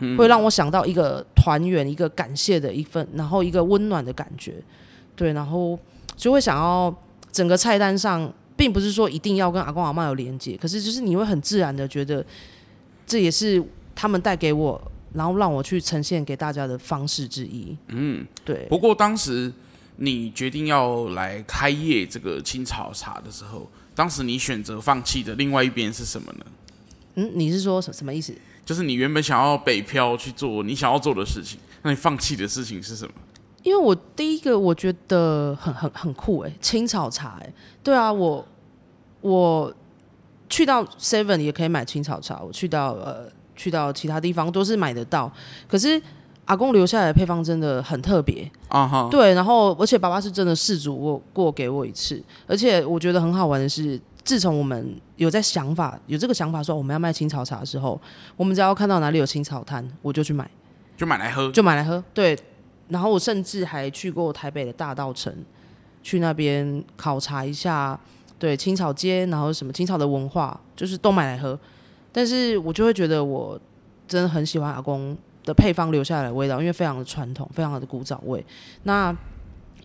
[0.00, 0.16] 嬷。
[0.16, 4.54] 会让我想到一个团圆、一个感谢的一份，然后一个温暖的感觉，
[5.16, 5.78] 对，然后
[6.16, 6.94] 就会想要
[7.32, 12.24] 整个菜单上，并不是说一定要跟阿公阿妈有连接，可是就是你会很自然的觉得，
[13.06, 13.62] 这也是
[13.94, 14.80] 他们带给我，
[15.14, 17.76] 然后让我去呈现给大家的方式之一。
[17.88, 18.66] 嗯，对。
[18.68, 19.52] 不过当时
[19.96, 26.46] 你决定要来开业这个青草茶的时候，当时你选择放弃的另外一边是什么呢？
[27.16, 28.32] 嗯，你是说什什么意思？
[28.68, 33.12] 就是你原本想要北漂去做你想要做的事情，那你放弃的事情是什么？
[33.62, 37.50] 因为我第一个我觉得很很很酷哎，青草茶哎，
[37.82, 38.46] 对啊，我
[39.22, 39.72] 我
[40.50, 45.32] 去到 Seven 也可以买青草茶，我去到呃去到其他地方都是买得到，
[45.66, 45.98] 可是
[46.44, 53.98] 阿公留下来的配方真的很特别啊哈，对，然后而且爸爸是真的试煮过过给我一次，而且我觉得很好玩的是。
[54.28, 57.98] 自从我们有在想法有这个想法说我们要卖青草茶的时候，
[58.36, 60.46] 我们只要看到哪里有青草摊，我就去买，
[60.98, 62.04] 就买来喝，就买来喝。
[62.12, 62.38] 对，
[62.88, 65.34] 然后我甚至还去过台北的大稻城，
[66.02, 67.98] 去那边考察一下，
[68.38, 71.58] 对青草街，然后什么青草的文化，就是都买来喝。
[72.12, 73.58] 但是我就会觉得我
[74.06, 78.44] 真的很喜欢阿公的配方留下来的味道，因为非常的传统，非常的古早味。
[78.82, 79.16] 那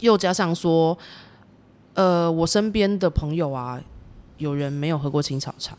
[0.01, 0.97] 又加上说，
[1.93, 3.82] 呃，我身边的朋友啊。
[4.43, 5.75] 有人没有喝过青草茶，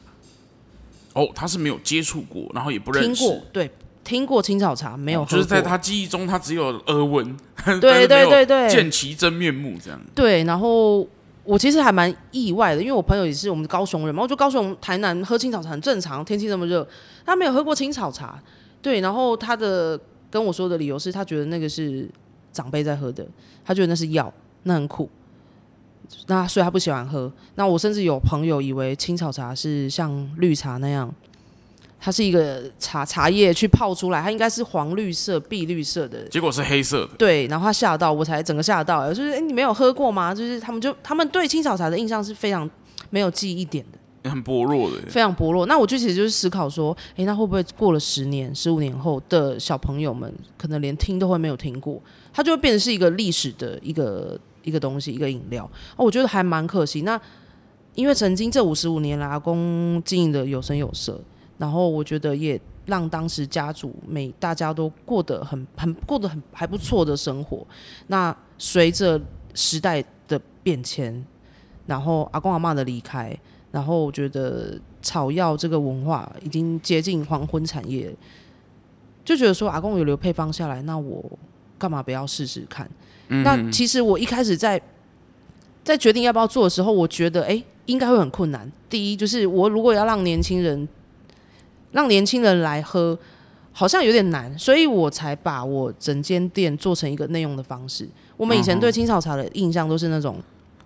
[1.12, 3.22] 哦，他是没有接触过，然后也不认识。
[3.22, 3.70] 听过，对，
[4.02, 5.36] 听过青草茶，没有喝过。
[5.36, 7.36] 就是在他记忆中，他只有耳闻，
[7.78, 10.00] 对对对对，见其真面目这样。
[10.14, 11.06] 对，然后
[11.44, 16.86] 我其实还蛮意外的，因为我朋友也是我们高雄人嘛，我觉得高雄、台南喝青草茶很正常，天气这么热，
[17.26, 18.42] 他没有喝过青草茶。
[18.80, 19.98] 对，然后他的
[20.30, 22.08] 跟我说的理由是他觉得那个是
[22.52, 23.26] 长辈在喝的，
[23.64, 24.32] 他觉得那是药，
[24.64, 25.08] 那很苦。
[26.26, 27.32] 那所以他不喜欢喝。
[27.54, 31.12] 那我甚至有朋友以为青草茶是像绿茶那样，
[32.00, 37.12] 它是一个茶茶叶去泡出来，它应该是黄绿色、碧绿色的，结果是黑色的。
[37.16, 39.08] 对，然后他吓到，我才整个吓到。
[39.08, 40.34] 就是哎、欸，你没有喝过吗？
[40.34, 42.68] 就是他们就他们对青草茶的印象是非常
[43.08, 43.98] 没有记忆点的，
[44.30, 45.64] 很薄弱的，非常薄弱。
[45.64, 51.98] 那我就其实就是思考说，哎、欸，那会不会过了十年、十五年后的小朋友们，可能连听都会没有听过，
[52.34, 54.38] 它就会变成是一个历史的一个。
[54.64, 55.64] 一个东西，一个饮料，
[55.96, 57.02] 哦，我觉得还蛮可惜。
[57.02, 57.20] 那
[57.94, 61.20] 因为曾经这五十五年来，阿公经营的有声有色，
[61.58, 67.64] 然后我觉得也让当时家族每大家都过得很很过得很还不错的生活。
[68.08, 69.20] 那随着
[69.54, 71.24] 时代的变迁，
[71.86, 73.38] 然后阿公阿嬷的离开，
[73.70, 78.12] 然后我觉得草药这个文化已经接近黄昏产业，
[79.24, 81.24] 就觉得说阿公有留配方下来，那我
[81.78, 82.90] 干嘛不要试试看？
[83.28, 84.80] 那其实我一开始在
[85.82, 88.70] 在决定要不要做的时候，我觉得哎、欸，应该会很困难。
[88.88, 90.88] 第一就是我如果要让年轻人
[91.92, 93.18] 让年轻人来喝，
[93.72, 98.08] 好像有点难，所以我才把我整间店做成一个内用的方式。
[98.36, 100.36] 我们以前对青草茶的印象都是那种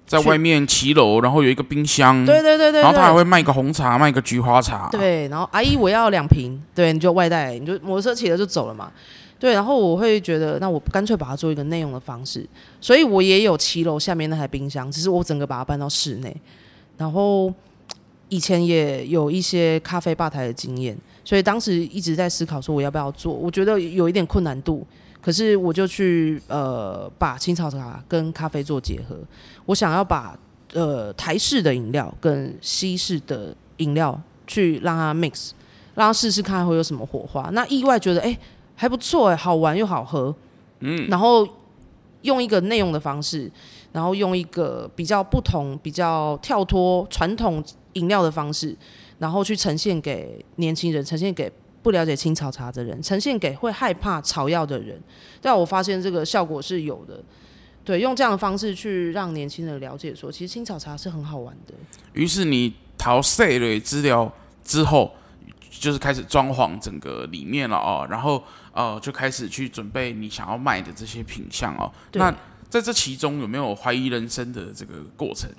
[0.07, 8.91] 在外面骑楼，然后有一个冰箱，对对对对，然后他还会卖个红茶，卖个菊花茶，对，然后阿姨我要两瓶，对，你就外带，你就摩托车骑了就走了嘛。
[9.41, 12.45] 对，然后我会觉得，那我干脆把它做一个内用的方式，
[12.81, 16.37] 所以我也有七楼下面那台冰箱，只是我整个把它搬到室内。
[16.97, 17.55] 然后
[18.29, 24.85] 以前也有一些咖啡吧台的经验，所以当时一直在思考说我要不要做，我觉得有一点困难度，
[25.21, 29.17] 可是我就去呃把青草茶跟咖啡做结合，
[29.67, 30.37] 我想要把
[30.73, 35.51] 呃台式的饮料跟西式的饮料去让它 mix，
[35.95, 37.49] 让它试试看会有什么火花。
[37.53, 38.37] 那意外觉得哎。
[38.81, 40.33] 还不错哎，好玩又好喝，
[40.79, 41.47] 嗯，然后
[42.23, 43.51] 用一个内用的方式，
[43.91, 47.61] 然后用一个比较不同、比较跳脱传统
[47.95, 48.77] 饮料的方式，
[49.19, 51.51] 然后去呈现给年轻人，呈现给
[51.83, 54.97] 不了解青草茶的人，呈现给会害怕草药的人。
[55.41, 57.21] 但我发现这个效果是有的，
[57.85, 61.75] 对，用这样的方式去让年轻人了解说，其实青草茶是很好玩的。
[62.13, 65.11] 于是你淘细类资料之后，
[65.69, 68.41] 就是开始装潢整个里面了哦，然后。
[68.79, 71.93] 哦、呃，就开始去准备你想要卖的这些品相哦。
[72.13, 72.35] 那
[72.71, 75.51] 在这其中有没有怀疑人生的这个过程？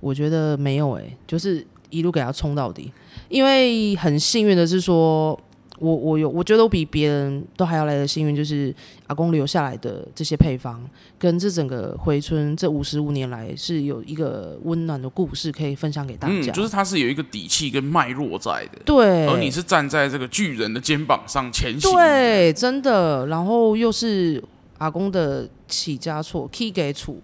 [0.00, 2.90] 我觉得没有诶、欸，就是一路给他冲到底。
[3.28, 5.38] 因为很幸运的是说。
[5.78, 8.74] 我我有，我觉得我比别人都还要来的幸运，就是
[9.06, 10.80] 阿公留下来的这些配方，
[11.18, 16.34] 跟这整个回春这五十五年来是有一个温暖的故事可以分享给大家。
[16.34, 18.80] 嗯，就是它是有一个底气跟脉络在的。
[18.84, 21.92] 对，而你是站在这个巨人的肩膀上前行。
[21.92, 23.26] 对，真的。
[23.26, 24.42] 然后又是
[24.78, 27.16] 阿公的起家厝起家厝，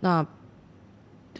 [0.00, 0.24] 那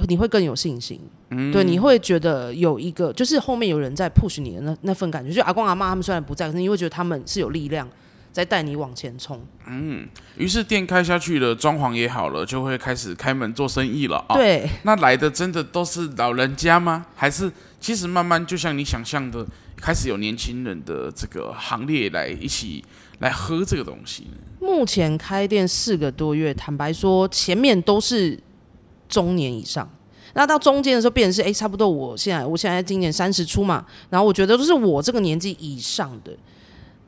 [0.07, 1.01] 你会更有信心。
[1.31, 7.89] 嗯、对，你会觉得有一个，就是后面有人在 push 你的那那份感觉，就阿公阿妈他们虽然不在，可是你会觉得他们是有力量
[8.33, 9.41] 在带你往前冲。
[9.67, 14.35] 嗯，于是店开下去了，装潢也好了，就会开始开门做生意了啊。
[14.35, 17.07] 对，那来的真的都是老人家吗？
[17.15, 22.85] 还是其实慢慢就像你想象的，开始有年轻人的这个行列来一起
[23.21, 24.39] 来喝这个东西呢？
[24.61, 28.39] 目前开店四个多月，坦白说，前面都是
[29.11, 29.87] 中年以上。
[30.33, 31.91] 那到中间的时候，变成是哎、欸，差不多。
[31.91, 36.31] 我现在，我现在今年三十出嘛，然后我觉得都是我这个年纪以上的，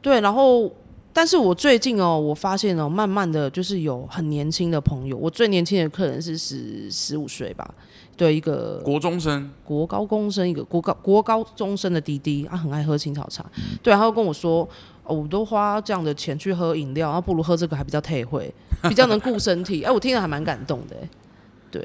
[0.01, 0.21] 对。
[0.21, 0.69] 然后，
[1.13, 5.17] 但是我最近哦，我发现哦，慢慢的就是有很年轻的朋友。
[5.17, 7.73] 我最年轻的客人是十十五岁吧，
[8.17, 13.47] 对，一个国中生、国高中生，一个国高国高中生的弟弟，他很爱喝青草茶，
[13.81, 14.69] 对，他会跟我说，
[15.05, 18.53] 哦，我都花这样的钱去喝饮料，然后不如喝这个还比较退会，
[18.89, 19.85] 比较能顾身体。
[19.85, 20.97] 哎，我听了还蛮感动的，
[21.73, 21.85] 对。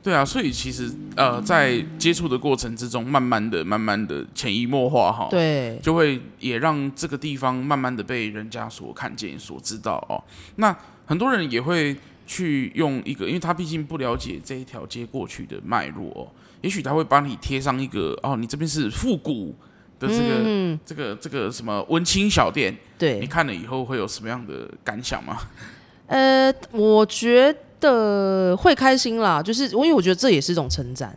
[0.00, 10.22] 对啊，所以其实呃，在接触的过程之中，慢慢的、慢慢的潜移默化哈，对，就会也让这个地方慢慢的被人家所看见、所知道哦。
[10.54, 10.74] 那
[11.04, 11.94] 很多人也会
[12.26, 16.30] 去用一个，因为他毕竟不了解这一条街过去的脉络哦，
[16.62, 19.54] 也许他会帮你贴上一个哦，你这边是复古
[19.98, 25.38] 的这个、嗯、这个、这个什么文青小店，对，你看了以后会有什么样的感想吗？
[26.06, 27.58] 呃，我觉得。
[27.80, 31.16] 的会开心啦，就是因为我觉得这也是一种称赞，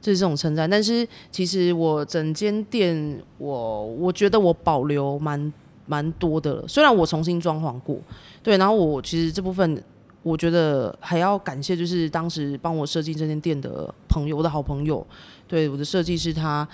[0.00, 0.68] 这是这种称赞。
[0.68, 5.52] 但是其实我整间店，我我觉得我保留蛮
[5.86, 6.68] 蛮多的了。
[6.68, 7.98] 虽然我重新装潢过，
[8.42, 9.82] 对，然后我其实这部分
[10.22, 15.06] 我觉得还要感谢，就是当时帮我设计这间店的朋友，我的好朋友，
[15.48, 16.66] 对，我的设计师他，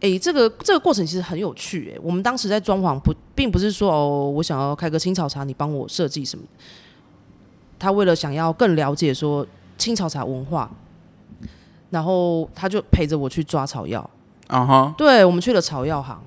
[0.00, 1.92] 哎，这个这个过程其实很有趣。
[1.94, 6.44] 哎，我们当时在装潢不，并不是说哦，我想要开个青草茶，你帮我设计什么。
[7.82, 9.44] 他为了想要更了解说
[9.76, 10.70] 青草茶文化，
[11.90, 14.08] 然后他就陪着我去抓草药。
[14.46, 16.22] 啊哈，对，我们去了草药行，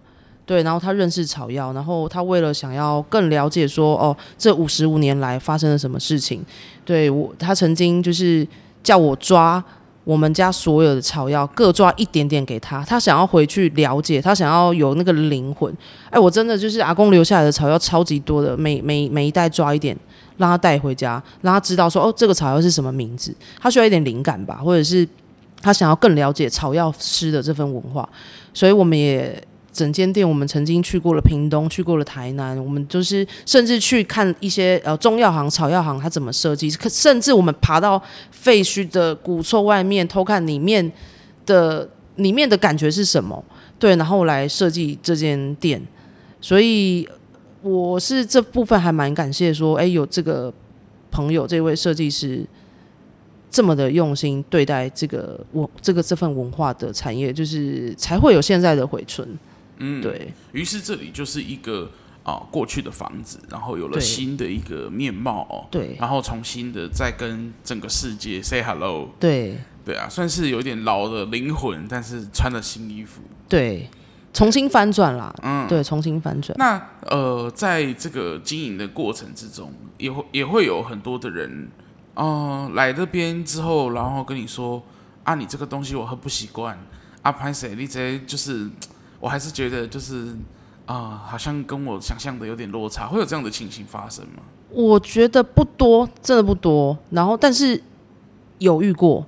[0.46, 6.44] 对，然后他认识草药，然后他为了想要更了解说哦，这五十五年来发生了什么事情，
[6.84, 8.46] 对我，他曾经就是
[8.84, 9.64] 叫我抓
[10.04, 15.72] 我们家所有的草药，各抓一点点给他，他想要回去了解，他想要有那个灵魂。
[16.10, 19.96] 哎，我真的就是阿公留下来的草药超级多的，每每每一袋抓一点。
[20.38, 23.34] 让他带回家，让他知道说哦，这个草药是什么名字。
[23.60, 25.08] 他需要一点灵感吧，或者是
[25.62, 28.08] 他想要更了解草药师的这份文化。
[28.54, 36.70] 所以我们也整间店，我们曾经去过了屏东，去过了台南，我们就是甚至去看一些呃中药行、草药行，它怎么设计。
[36.70, 40.92] 甚至我们爬到废墟的古厝外面偷看里面
[41.46, 43.44] 的里面的感觉是什么？
[43.80, 45.82] 对，然后来设计这间店。
[46.42, 47.08] 所以。
[47.66, 50.54] 我是这部分还蛮感谢，说，哎，有这个
[51.10, 52.46] 朋友，这位设计师
[53.50, 59.28] 这么的用心对待这个文，这个这份文化的产业，就是才会有现在的回春。
[59.80, 60.32] 嗯，对。
[60.52, 61.90] 于是这里就是一个
[62.22, 65.66] 啊过去的房子，然后有了新的一个面貌哦。
[65.72, 65.96] 对。
[66.00, 69.10] 然后重新的再跟整个世界 say hello。
[69.20, 69.58] 对。
[69.84, 73.22] 对啊，算是有点老的灵魂，但是穿了新衣服。
[73.50, 73.90] 对。
[74.36, 75.34] 重新翻转啦。
[75.42, 76.56] 嗯，对，重新翻转。
[76.60, 76.80] 那
[77.10, 81.70] 呃，在这个经营的过程之中，也会也会有很多的人，
[82.16, 84.84] 嗯、呃，来这边之后，然后跟你说
[85.24, 86.78] 啊，你这个东西我很不习惯。
[87.22, 87.74] 啊，拍谁？
[87.76, 88.70] 你这就是，
[89.20, 90.28] 我还是觉得就是
[90.86, 94.44] 啊、呃，好像跟我想象的有点落差，会有这样的情形发生吗？
[94.70, 96.96] 我觉得不多，真的不多。
[97.10, 97.82] 然后，但是
[98.60, 99.26] 有遇过，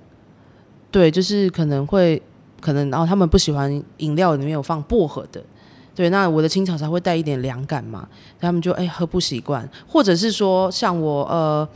[0.92, 2.22] 对，就是可能会
[2.60, 5.44] 可能，然后他们不喜欢饮料里面有放薄荷的，
[5.96, 8.08] 对，那我的青草茶会带一点凉感嘛，
[8.40, 11.68] 他们就哎喝不习惯，或者是说像我呃。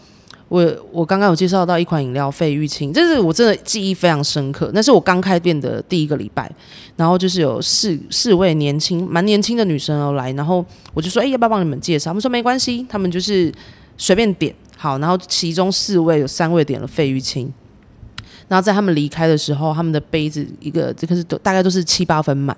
[0.52, 4.70] 我我刚刚有介绍到一款饮料费玉清，这是我真的记忆非常深刻。
[4.74, 6.52] 那是我刚开店的第一个礼拜，
[6.98, 12.10] 然后就是有四四位年轻蛮年轻的女生要来，然后我就说，哎，要不要帮你们介绍？
[12.10, 13.50] 他们说没关系，他们就是
[13.98, 14.98] 随便点好。
[14.98, 17.50] 然后其中四位有三位点了费玉清，
[18.52, 22.56] 然后在他们离开的时候，他们的杯子一个这个是都大概都是七八分满。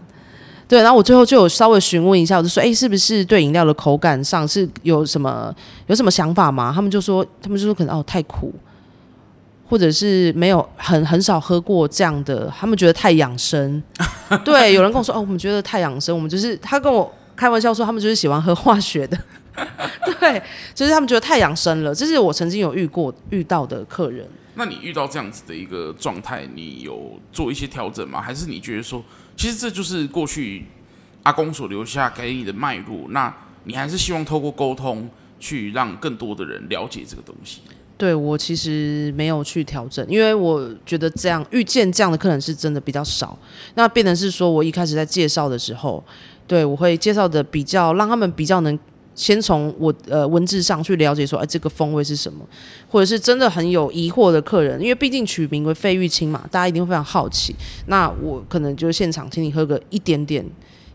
[0.67, 5.53] 对，然后我最后就有稍微询问一下，我就说，哎，是不是对饮料的口感上是有什么
[5.85, 6.71] 有什么想法吗？
[6.73, 8.51] 他们就说，他们就说可能哦太苦，
[9.69, 13.83] 或者是没有很很少喝过这样的，他们觉得太养生。
[14.43, 19.15] 对，有人跟我说，哦，我们觉得太养生，我们就是他跟我开玩笑说，他们就是喜欢喝化学的。
[20.19, 20.41] 对，
[20.73, 21.93] 就是他们觉得太养生了。
[21.93, 24.25] 这是我曾经有遇过遇到的客人。
[24.55, 28.21] 那你遇到这样子的一个状态，你有做一些调整吗？
[28.21, 29.03] 还是你觉得说？
[29.35, 30.63] 其实这就是过去
[31.23, 33.07] 阿公所留下给你的脉络。
[33.09, 37.61] 那你还是希望透过沟通，去让更多的人了解这个东西。
[37.97, 43.37] 对，我其实没有去调整，因为我觉得这样遇见这样的客人是真的比较少。
[43.75, 46.03] 那变成是说我一开始在介绍的时候，
[46.45, 48.77] 对，我会介绍的比较让他们比较能。
[49.15, 52.43] 先从我呃文字上去了解说，哎，这个风味是什么，
[52.89, 57.55] 或者是真的很有疑惑的客人，因为毕竟取名为费玉清嘛，大家一定会非常好奇。
[57.85, 60.43] 那我可能就是现场请你喝个一点点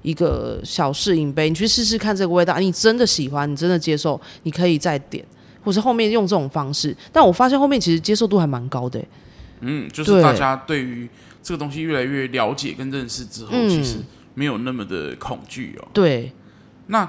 [0.02, 5.24] 一个小试饮杯，你去试试看这个味道，你真的喜欢，你真的接受，你可以再点，
[5.62, 6.96] 或是后面用这种方式。
[7.12, 9.00] 但我发现后面其实接受度还蛮高的。
[9.60, 11.08] 嗯，就是大家对于
[11.40, 13.98] 这个东西越来越了解跟认识之后，嗯、其实
[14.34, 15.86] 没有那么的恐惧哦。
[15.92, 16.32] 对，
[16.88, 17.08] 那。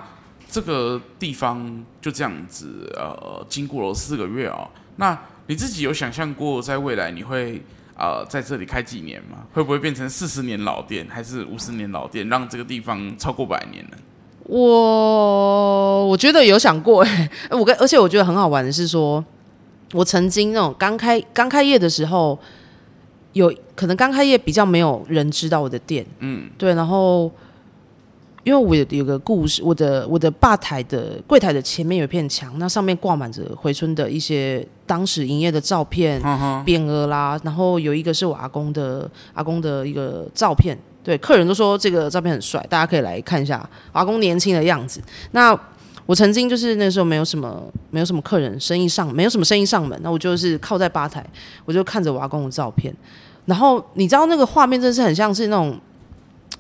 [0.50, 4.68] 这个地方就这样子，呃，经过了四个月哦。
[4.96, 7.62] 那你自己有想象过，在未来你会
[7.96, 9.46] 呃在这里开几年吗？
[9.54, 13.98] 会不会变成四十年老店，还是五十年老店，让这个地方超过百年呢？
[14.44, 19.24] 我我觉得有想过，哎，我跟而且我觉得很好玩的是说，
[19.94, 22.38] 我曾经那种刚开刚开业的时候，
[23.34, 27.32] 有可能刚开业比较没有人知道我的店，嗯，对，然后。
[28.44, 36.22] 因为我有有个故事，我的我的吧台的柜台的前面有一片墙，那上面挂满着回春的一些当时营业的照片、
[36.66, 45.02] 匾额啦，然后有一个是我阿公的阿公的一个照片，对，客人都说这个照片很帅，大家可以来看一下阿公年轻的样子。
[45.32, 45.58] 那
[46.06, 51.26] 我曾经就是那时候没有什么没有什么客人，生意上没有什么生意上门，那我就是靠在吧台，
[51.66, 52.96] 我就看着我阿公的照片，
[53.46, 55.78] 然后你知道那个画面真的是很像是那种。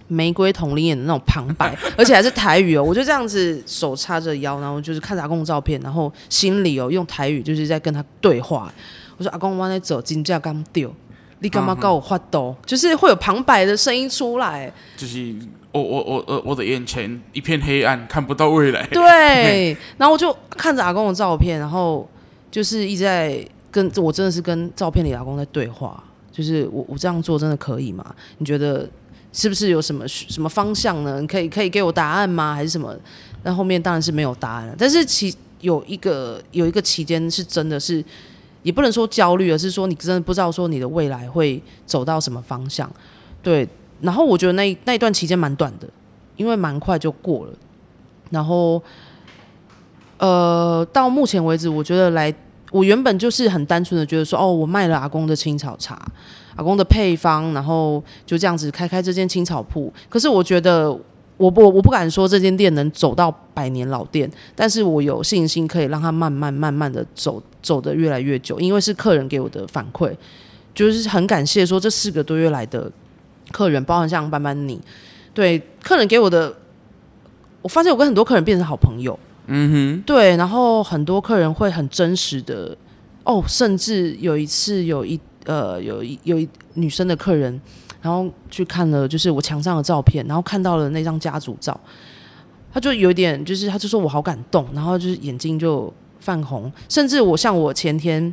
[0.09, 2.83] 玫瑰瞳铃眼的那种旁白， 而且还是台语哦。
[2.83, 8.69] 我就这样子手叉着腰，然后就是看着阿公的照片，然后心里哦用台语就是在跟他对话。
[9.17, 10.93] 我说：“阿公，我在走，金价刚丢，
[11.39, 14.71] 你干嘛告我发抖？”就是会有旁白的声音出来。
[14.97, 15.35] 就是
[15.71, 18.87] 我我我我我的眼前一片黑暗，看不到未来。
[18.87, 22.09] 对，然后我就看着阿公的照片，然后
[22.49, 26.01] 就是一直在跟我真的是跟照片里阿公在对话。
[26.31, 28.15] 就是我我这样做真的可以吗？
[28.37, 28.89] 你觉得？
[29.31, 31.25] 是不是有什么什么方向呢？
[31.27, 32.53] 可以可以给我答案吗？
[32.55, 32.95] 还是什么？
[33.43, 34.75] 那后面当然是没有答案了。
[34.77, 38.03] 但是其有一个有一个期间是真的是，
[38.63, 42.89] 也不能说焦虑，而是说你真的不知道说你的未来会走到什么方向。
[43.41, 43.67] 对，
[44.01, 45.87] 然后我觉得那那一段期间蛮短的，
[46.35, 47.53] 因为蛮快就过了。
[48.29, 48.81] 然后，
[50.17, 52.33] 呃，到目前为止，我觉得来，
[52.71, 55.99] 我原本就是很单纯的觉得说，哦，我卖了阿公的青草茶。
[56.55, 59.93] 阿公的配方，然后就这样子开开这间青草铺。
[60.09, 60.91] 可是我觉得，
[61.37, 70.13] 我不我不敢说这间店能走到百年老店，但是我有信心可以让它慢慢慢慢的走走得越来越久，因为是客人给我的反馈，
[70.75, 72.91] 就是很感谢说这四个多月来的
[73.53, 74.81] 客人，包含像班班你，
[75.33, 76.53] 对客人给我的，
[77.61, 79.17] 我发现我跟很多客人变成好朋友，
[79.49, 82.77] 嗯哼，对，然后很多客人会很真实的，
[83.23, 85.19] 哦，甚至有一次有一。
[85.45, 87.59] 呃，有一有一女生的客人，
[88.03, 91.79] 然后去看了，就是我墙上的照片，然后看到了那张家族照，
[92.71, 98.31] 他就有点，就是他就说我好感动，然后就是眼睛就泛红，甚至我像我前天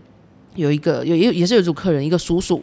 [0.57, 2.61] 有一个有也也是有一组客人，一个叔叔，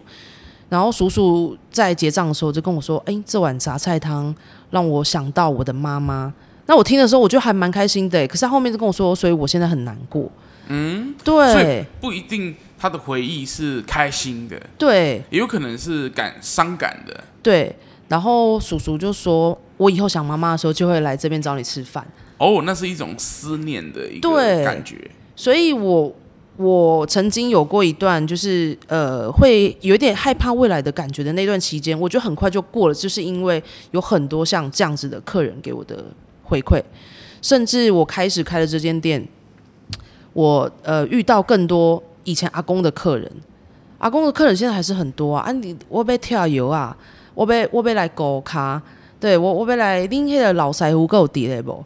[0.69, 4.35] 然后叔叔在结账的时候就跟我说：“哎，这碗杂菜汤
[4.69, 6.31] 让我想到我的妈妈。”
[6.65, 8.27] 那我听的时候，我觉得还蛮开心的。
[8.27, 10.29] 可是他后面就跟我说：“所以我现在很难过。”
[10.69, 17.75] 嗯，对，不一定他的回忆是开心的，对，也有可能是感伤感的，对。
[18.07, 22.05] 然后叔叔就说：“我以后想妈妈的时候，就会来这边找你吃饭。”
[22.37, 25.09] 哦，那是一种思念的一个感觉。
[25.35, 26.13] 所以我
[26.57, 33.61] 我曾经有过一段，就是呃，会有点害怕未来的感觉的那段期间，我觉得很快就过了，就是因为
[33.91, 36.03] 有很多像这样子的客人给我的
[36.43, 36.81] 回馈，
[37.41, 39.25] 甚至我开始开了这间店，
[40.33, 43.31] 我呃遇到更多以前阿公的客人，
[43.97, 45.43] 阿公的客人现在还是很多啊。
[45.43, 46.95] 啊，你我被跳油啊，
[47.33, 48.81] 我被我被来勾卡，
[49.19, 51.83] 对我我被来拎黑的老师傅够底嘞不？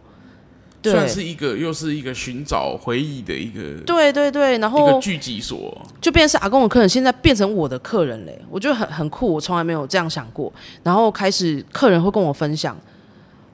[0.83, 10.53] 算是一个，又是一个寻找回忆的一个，对对对，然后一个聚集所，就变成是阿公的客人，现在变成我的客人嘞，我觉得很很酷，我从来没有这样想过。
[10.83, 12.77] 然后开始客人会跟我分享，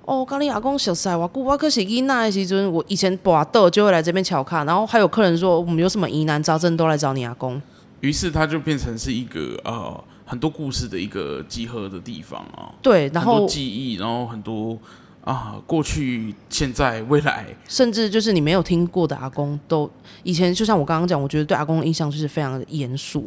[0.06, 7.62] 哦，刚你阿公小时候，古巴克西伊那时阵，我以前跋倒就会来这边瞧看，然后还有客人说，我们有什么疑难杂症都来找你阿公。
[8.02, 14.78] 于是他就变成是一个呃很多故事的一个集合的地方啊，对，然后记忆，然后很多。
[15.24, 19.90] 啊，过去、现在、 未来，甚至就是你没有听过的阿公，都
[20.24, 23.26] 以前就像我刚刚讲，我觉得对阿公的印象就是非常的严肃，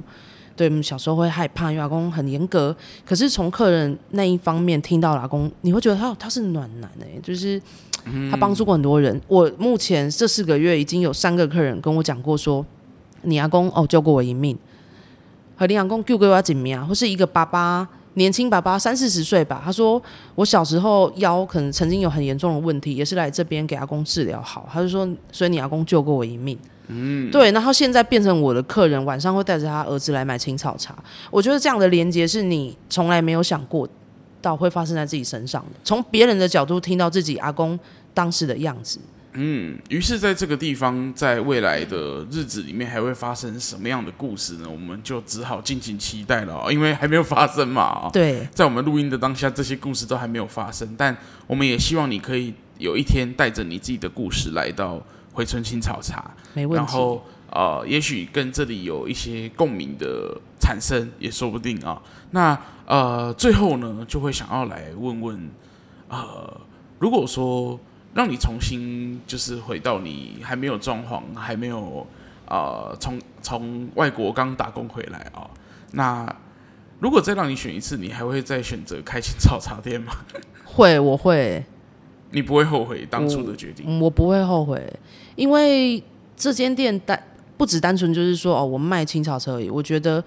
[0.57, 2.75] 对，我们小时候会害怕，因为阿公很严格。
[3.05, 7.61] 可是从客人那一方面听到阿公，你会觉得他他是暖男哎、欸，就是
[8.31, 9.15] 他帮助过很多人。
[9.15, 12.65] 嗯、我目前这四个月已经有三个客人跟我讲过说，
[13.23, 14.57] 你阿公哦救过我一命，
[15.57, 17.87] 和你阿公救过我一命啊，或是一个爸爸。
[18.15, 20.03] 年轻爸爸三四十岁吧，他说
[20.37, 24.67] 我小时候腰可能曾经有很严重的问题，也是来这边给阿公治疗好。
[24.73, 26.59] 他就说，所以你阿公救过我一命。
[26.89, 27.51] 嗯，对。
[27.53, 30.97] 然后现在变成我的客人，晚上会带着他儿子来买青草茶。
[31.31, 33.89] 我觉得这样的连接是你从来没有想过
[34.41, 35.79] 到会发生在自己身上的。
[35.83, 37.79] 从别人的角度听到自己阿公
[38.15, 38.99] 当时的样子。
[39.39, 44.67] 嗯，于是在这个地方，在未来的日子里面，还会发生什么样的故事呢？
[44.67, 48.09] 我们就只好敬请期待了，因为还没有发生嘛。
[48.11, 51.15] 对，在我们录音的当下，这些故事都还没有发生，但
[51.47, 54.99] 我们也希望你可以有一天带着你自己的故事来到
[55.37, 56.77] 回春青草茶，没问题。
[56.77, 57.23] 然后
[57.53, 62.03] 呃，也许跟这里有一些共鸣的产生，也说不定啊。
[62.31, 65.51] 那呃，最后呢，就会想要来问问，
[66.09, 66.61] 呃，
[66.99, 67.79] 如果说。
[68.17, 72.07] 让你重新就是回到你还没有装潢，还没有
[72.49, 75.51] 呃从从外国刚打工回来啊、哦。
[75.93, 76.37] 那
[76.99, 80.15] 如果再让你选一次，你还会再选择开青草茶店吗？
[80.65, 81.63] 会，我会。
[82.31, 83.85] 你不会后悔当初的决定？
[84.01, 84.91] 我，我不会后悔，
[85.37, 86.03] 因为
[86.37, 87.23] 这间店单
[87.57, 89.71] 不只单纯就是说哦，我卖青草茶而已。
[89.71, 90.23] 我觉得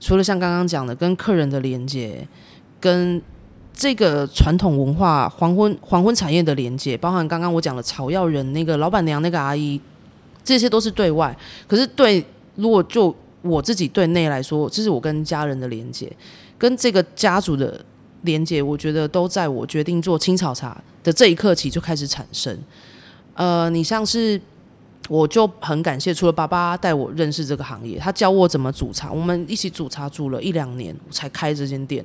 [0.00, 2.26] 除了像刚刚讲的跟客人的连接，
[2.80, 3.22] 跟
[3.72, 9.80] 这个传统文化黄昏黄昏产业的连接，包含刚刚我讲的草药人那个老板娘那个阿姨，
[10.44, 11.36] 这些都是对外。
[11.66, 12.24] 可是对，
[12.56, 16.10] 如果就我自己对内来说，这是我跟家人的连接，
[16.56, 17.84] 跟这个家族的
[18.22, 22.56] 连接，我觉得都在我决定做青草茶的这一刻起就开始产生。
[23.34, 24.40] 呃，你像是
[25.08, 32.04] 我就很感谢，除了爸爸带我认识这个行业，他教我怎么煮茶，我们一起煮茶煮了一两年才开这间店。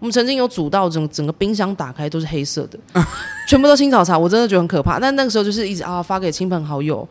[0.00, 2.78] 我们曾经有煮到整整个冰箱打开都是黑色的，
[3.48, 4.98] 全部都青草茶，我真的觉得很可怕。
[4.98, 7.08] 但那个时候就是一直啊发给亲朋好友，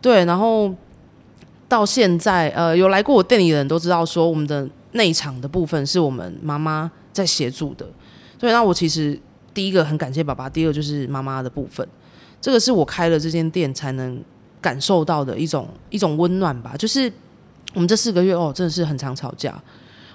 [0.00, 0.72] 对，然后
[1.66, 7.84] 到现在呃有来过我店里的人都知道说我们的内场的部分是我们妈妈在协助的，
[8.38, 8.52] 对。
[8.52, 9.18] 那我其实
[9.52, 11.86] 第一个很感谢爸爸，第二就是妈妈的部分，
[12.40, 14.22] 这个是我开了这间店才能
[14.60, 16.74] 感受到的一种一种温暖吧。
[16.78, 17.12] 就是
[17.74, 19.54] 我们这四个月哦，真的是很常吵架。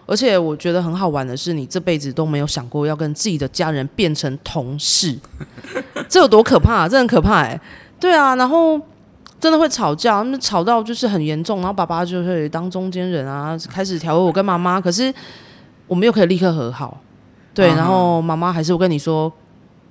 [0.06, 5.18] 而且我觉得很好玩的是，你这辈子都没有想过要跟自己的家人变成同事，
[6.10, 6.90] 这有多可怕啊？
[6.90, 7.62] 这很可怕哎、欸！
[8.02, 8.78] 对啊，然后
[9.40, 14.82] 真的会吵架，那吵到就是很严重，然后爸爸就会当中间人啊，开始调和我跟妈妈。
[14.82, 15.14] 可是
[15.88, 17.00] 我们又可以立刻和好，
[17.54, 17.68] 对。
[17.70, 19.32] 然后妈妈还是我跟你说，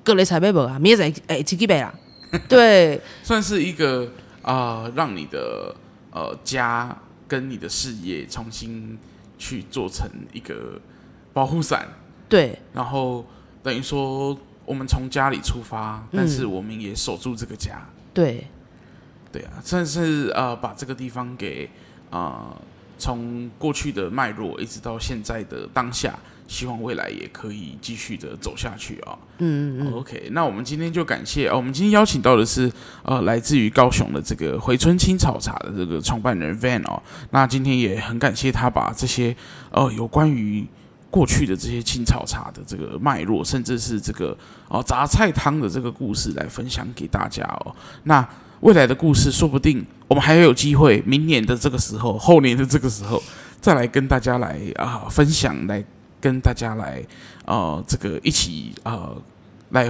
[0.04, 1.90] 各类彩贝本啊，明仔哎，七七贝啊，
[2.48, 4.10] 对，算是一个
[4.42, 5.74] 啊、呃，让你的
[6.10, 6.96] 呃家
[7.28, 8.98] 跟你的事业重新。
[9.38, 10.80] 去做成一个
[11.32, 11.88] 保护伞，
[12.28, 13.26] 对，然后
[13.60, 18.46] 等于说我们从家里出发，但是我们也守住这个家，对，
[19.32, 21.68] 对啊，算是呃把这个地方给
[22.08, 22.62] 啊、呃、
[22.96, 26.16] 从过去的脉络一直到现在的当下，
[26.46, 29.16] 希望未来也可以继续的走下去啊。
[29.38, 29.92] 嗯嗯嗯。
[29.94, 32.70] OK，那我们今天就感谢哦，我们今天邀请到的是
[33.02, 37.02] 呃来自于高雄的这个回春青草茶的这个创办人 Van 哦。
[37.30, 39.34] 那今天也很感谢他把这些
[39.70, 40.66] 呃有关于
[41.10, 44.36] 过去的这些青草茶的这个脉络，甚至是这个
[44.68, 47.74] 哦杂菜汤的这个故事来分享给大家哦。
[48.04, 48.26] 那
[48.60, 53.20] 未来的故事，说不定我们还有机会，明年的这个时候，后年的这个时候，
[53.60, 55.84] 再来跟大家来啊、呃、分享，来
[56.22, 57.02] 跟大家来
[57.44, 59.14] 呃这个一起呃
[59.70, 59.86] 来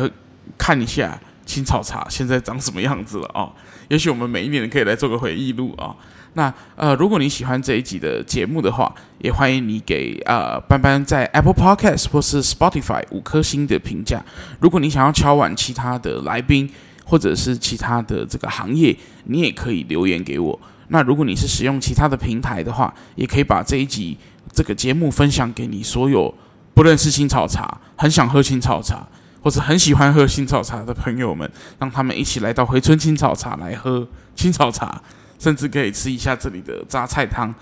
[0.58, 3.52] 看一下青草茶现在长什么样子了啊、
[3.88, 5.94] 也许我们每一年可以来做个回忆录啊。
[6.34, 14.24] 那呃，如果你喜欢这一集的节目的话，也欢迎你给呃班班在 Apple Podcast 或是 Spotify 五颗星的评价。
[14.58, 16.70] 如果你想要敲碗其他的来宾，
[17.04, 20.58] 或者是其他的这个行业，你也可以留言给我。
[20.88, 24.16] 那如果你是使用其他的平台的话，也可以把这一集
[24.52, 26.32] 这个节目分享给你所有
[26.74, 29.06] 不认识青草茶、很想喝青草茶，
[29.42, 35.02] 或者很喜欢喝青草茶的朋友们，让他们一起来到回春青草茶来喝青草茶。
[35.38, 37.52] 甚至可以吃一下这里的榨菜汤。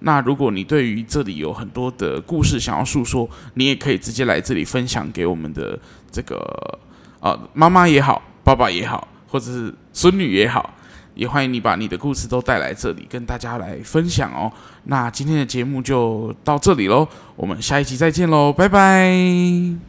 [0.00, 5.78] 那如果你对于这里有很多的故事想要诉说，你也可以直接来这里分享给我们的
[6.10, 6.36] 这个
[7.20, 10.74] 呃妈妈也好，爸爸也好，或者是孙女也好，
[11.18, 14.50] 也欢迎你把你的故事都带来这里跟大家来分享哦。
[14.84, 19.87] 那今天的节目就到这里喽，我们下一集再见喽，拜拜。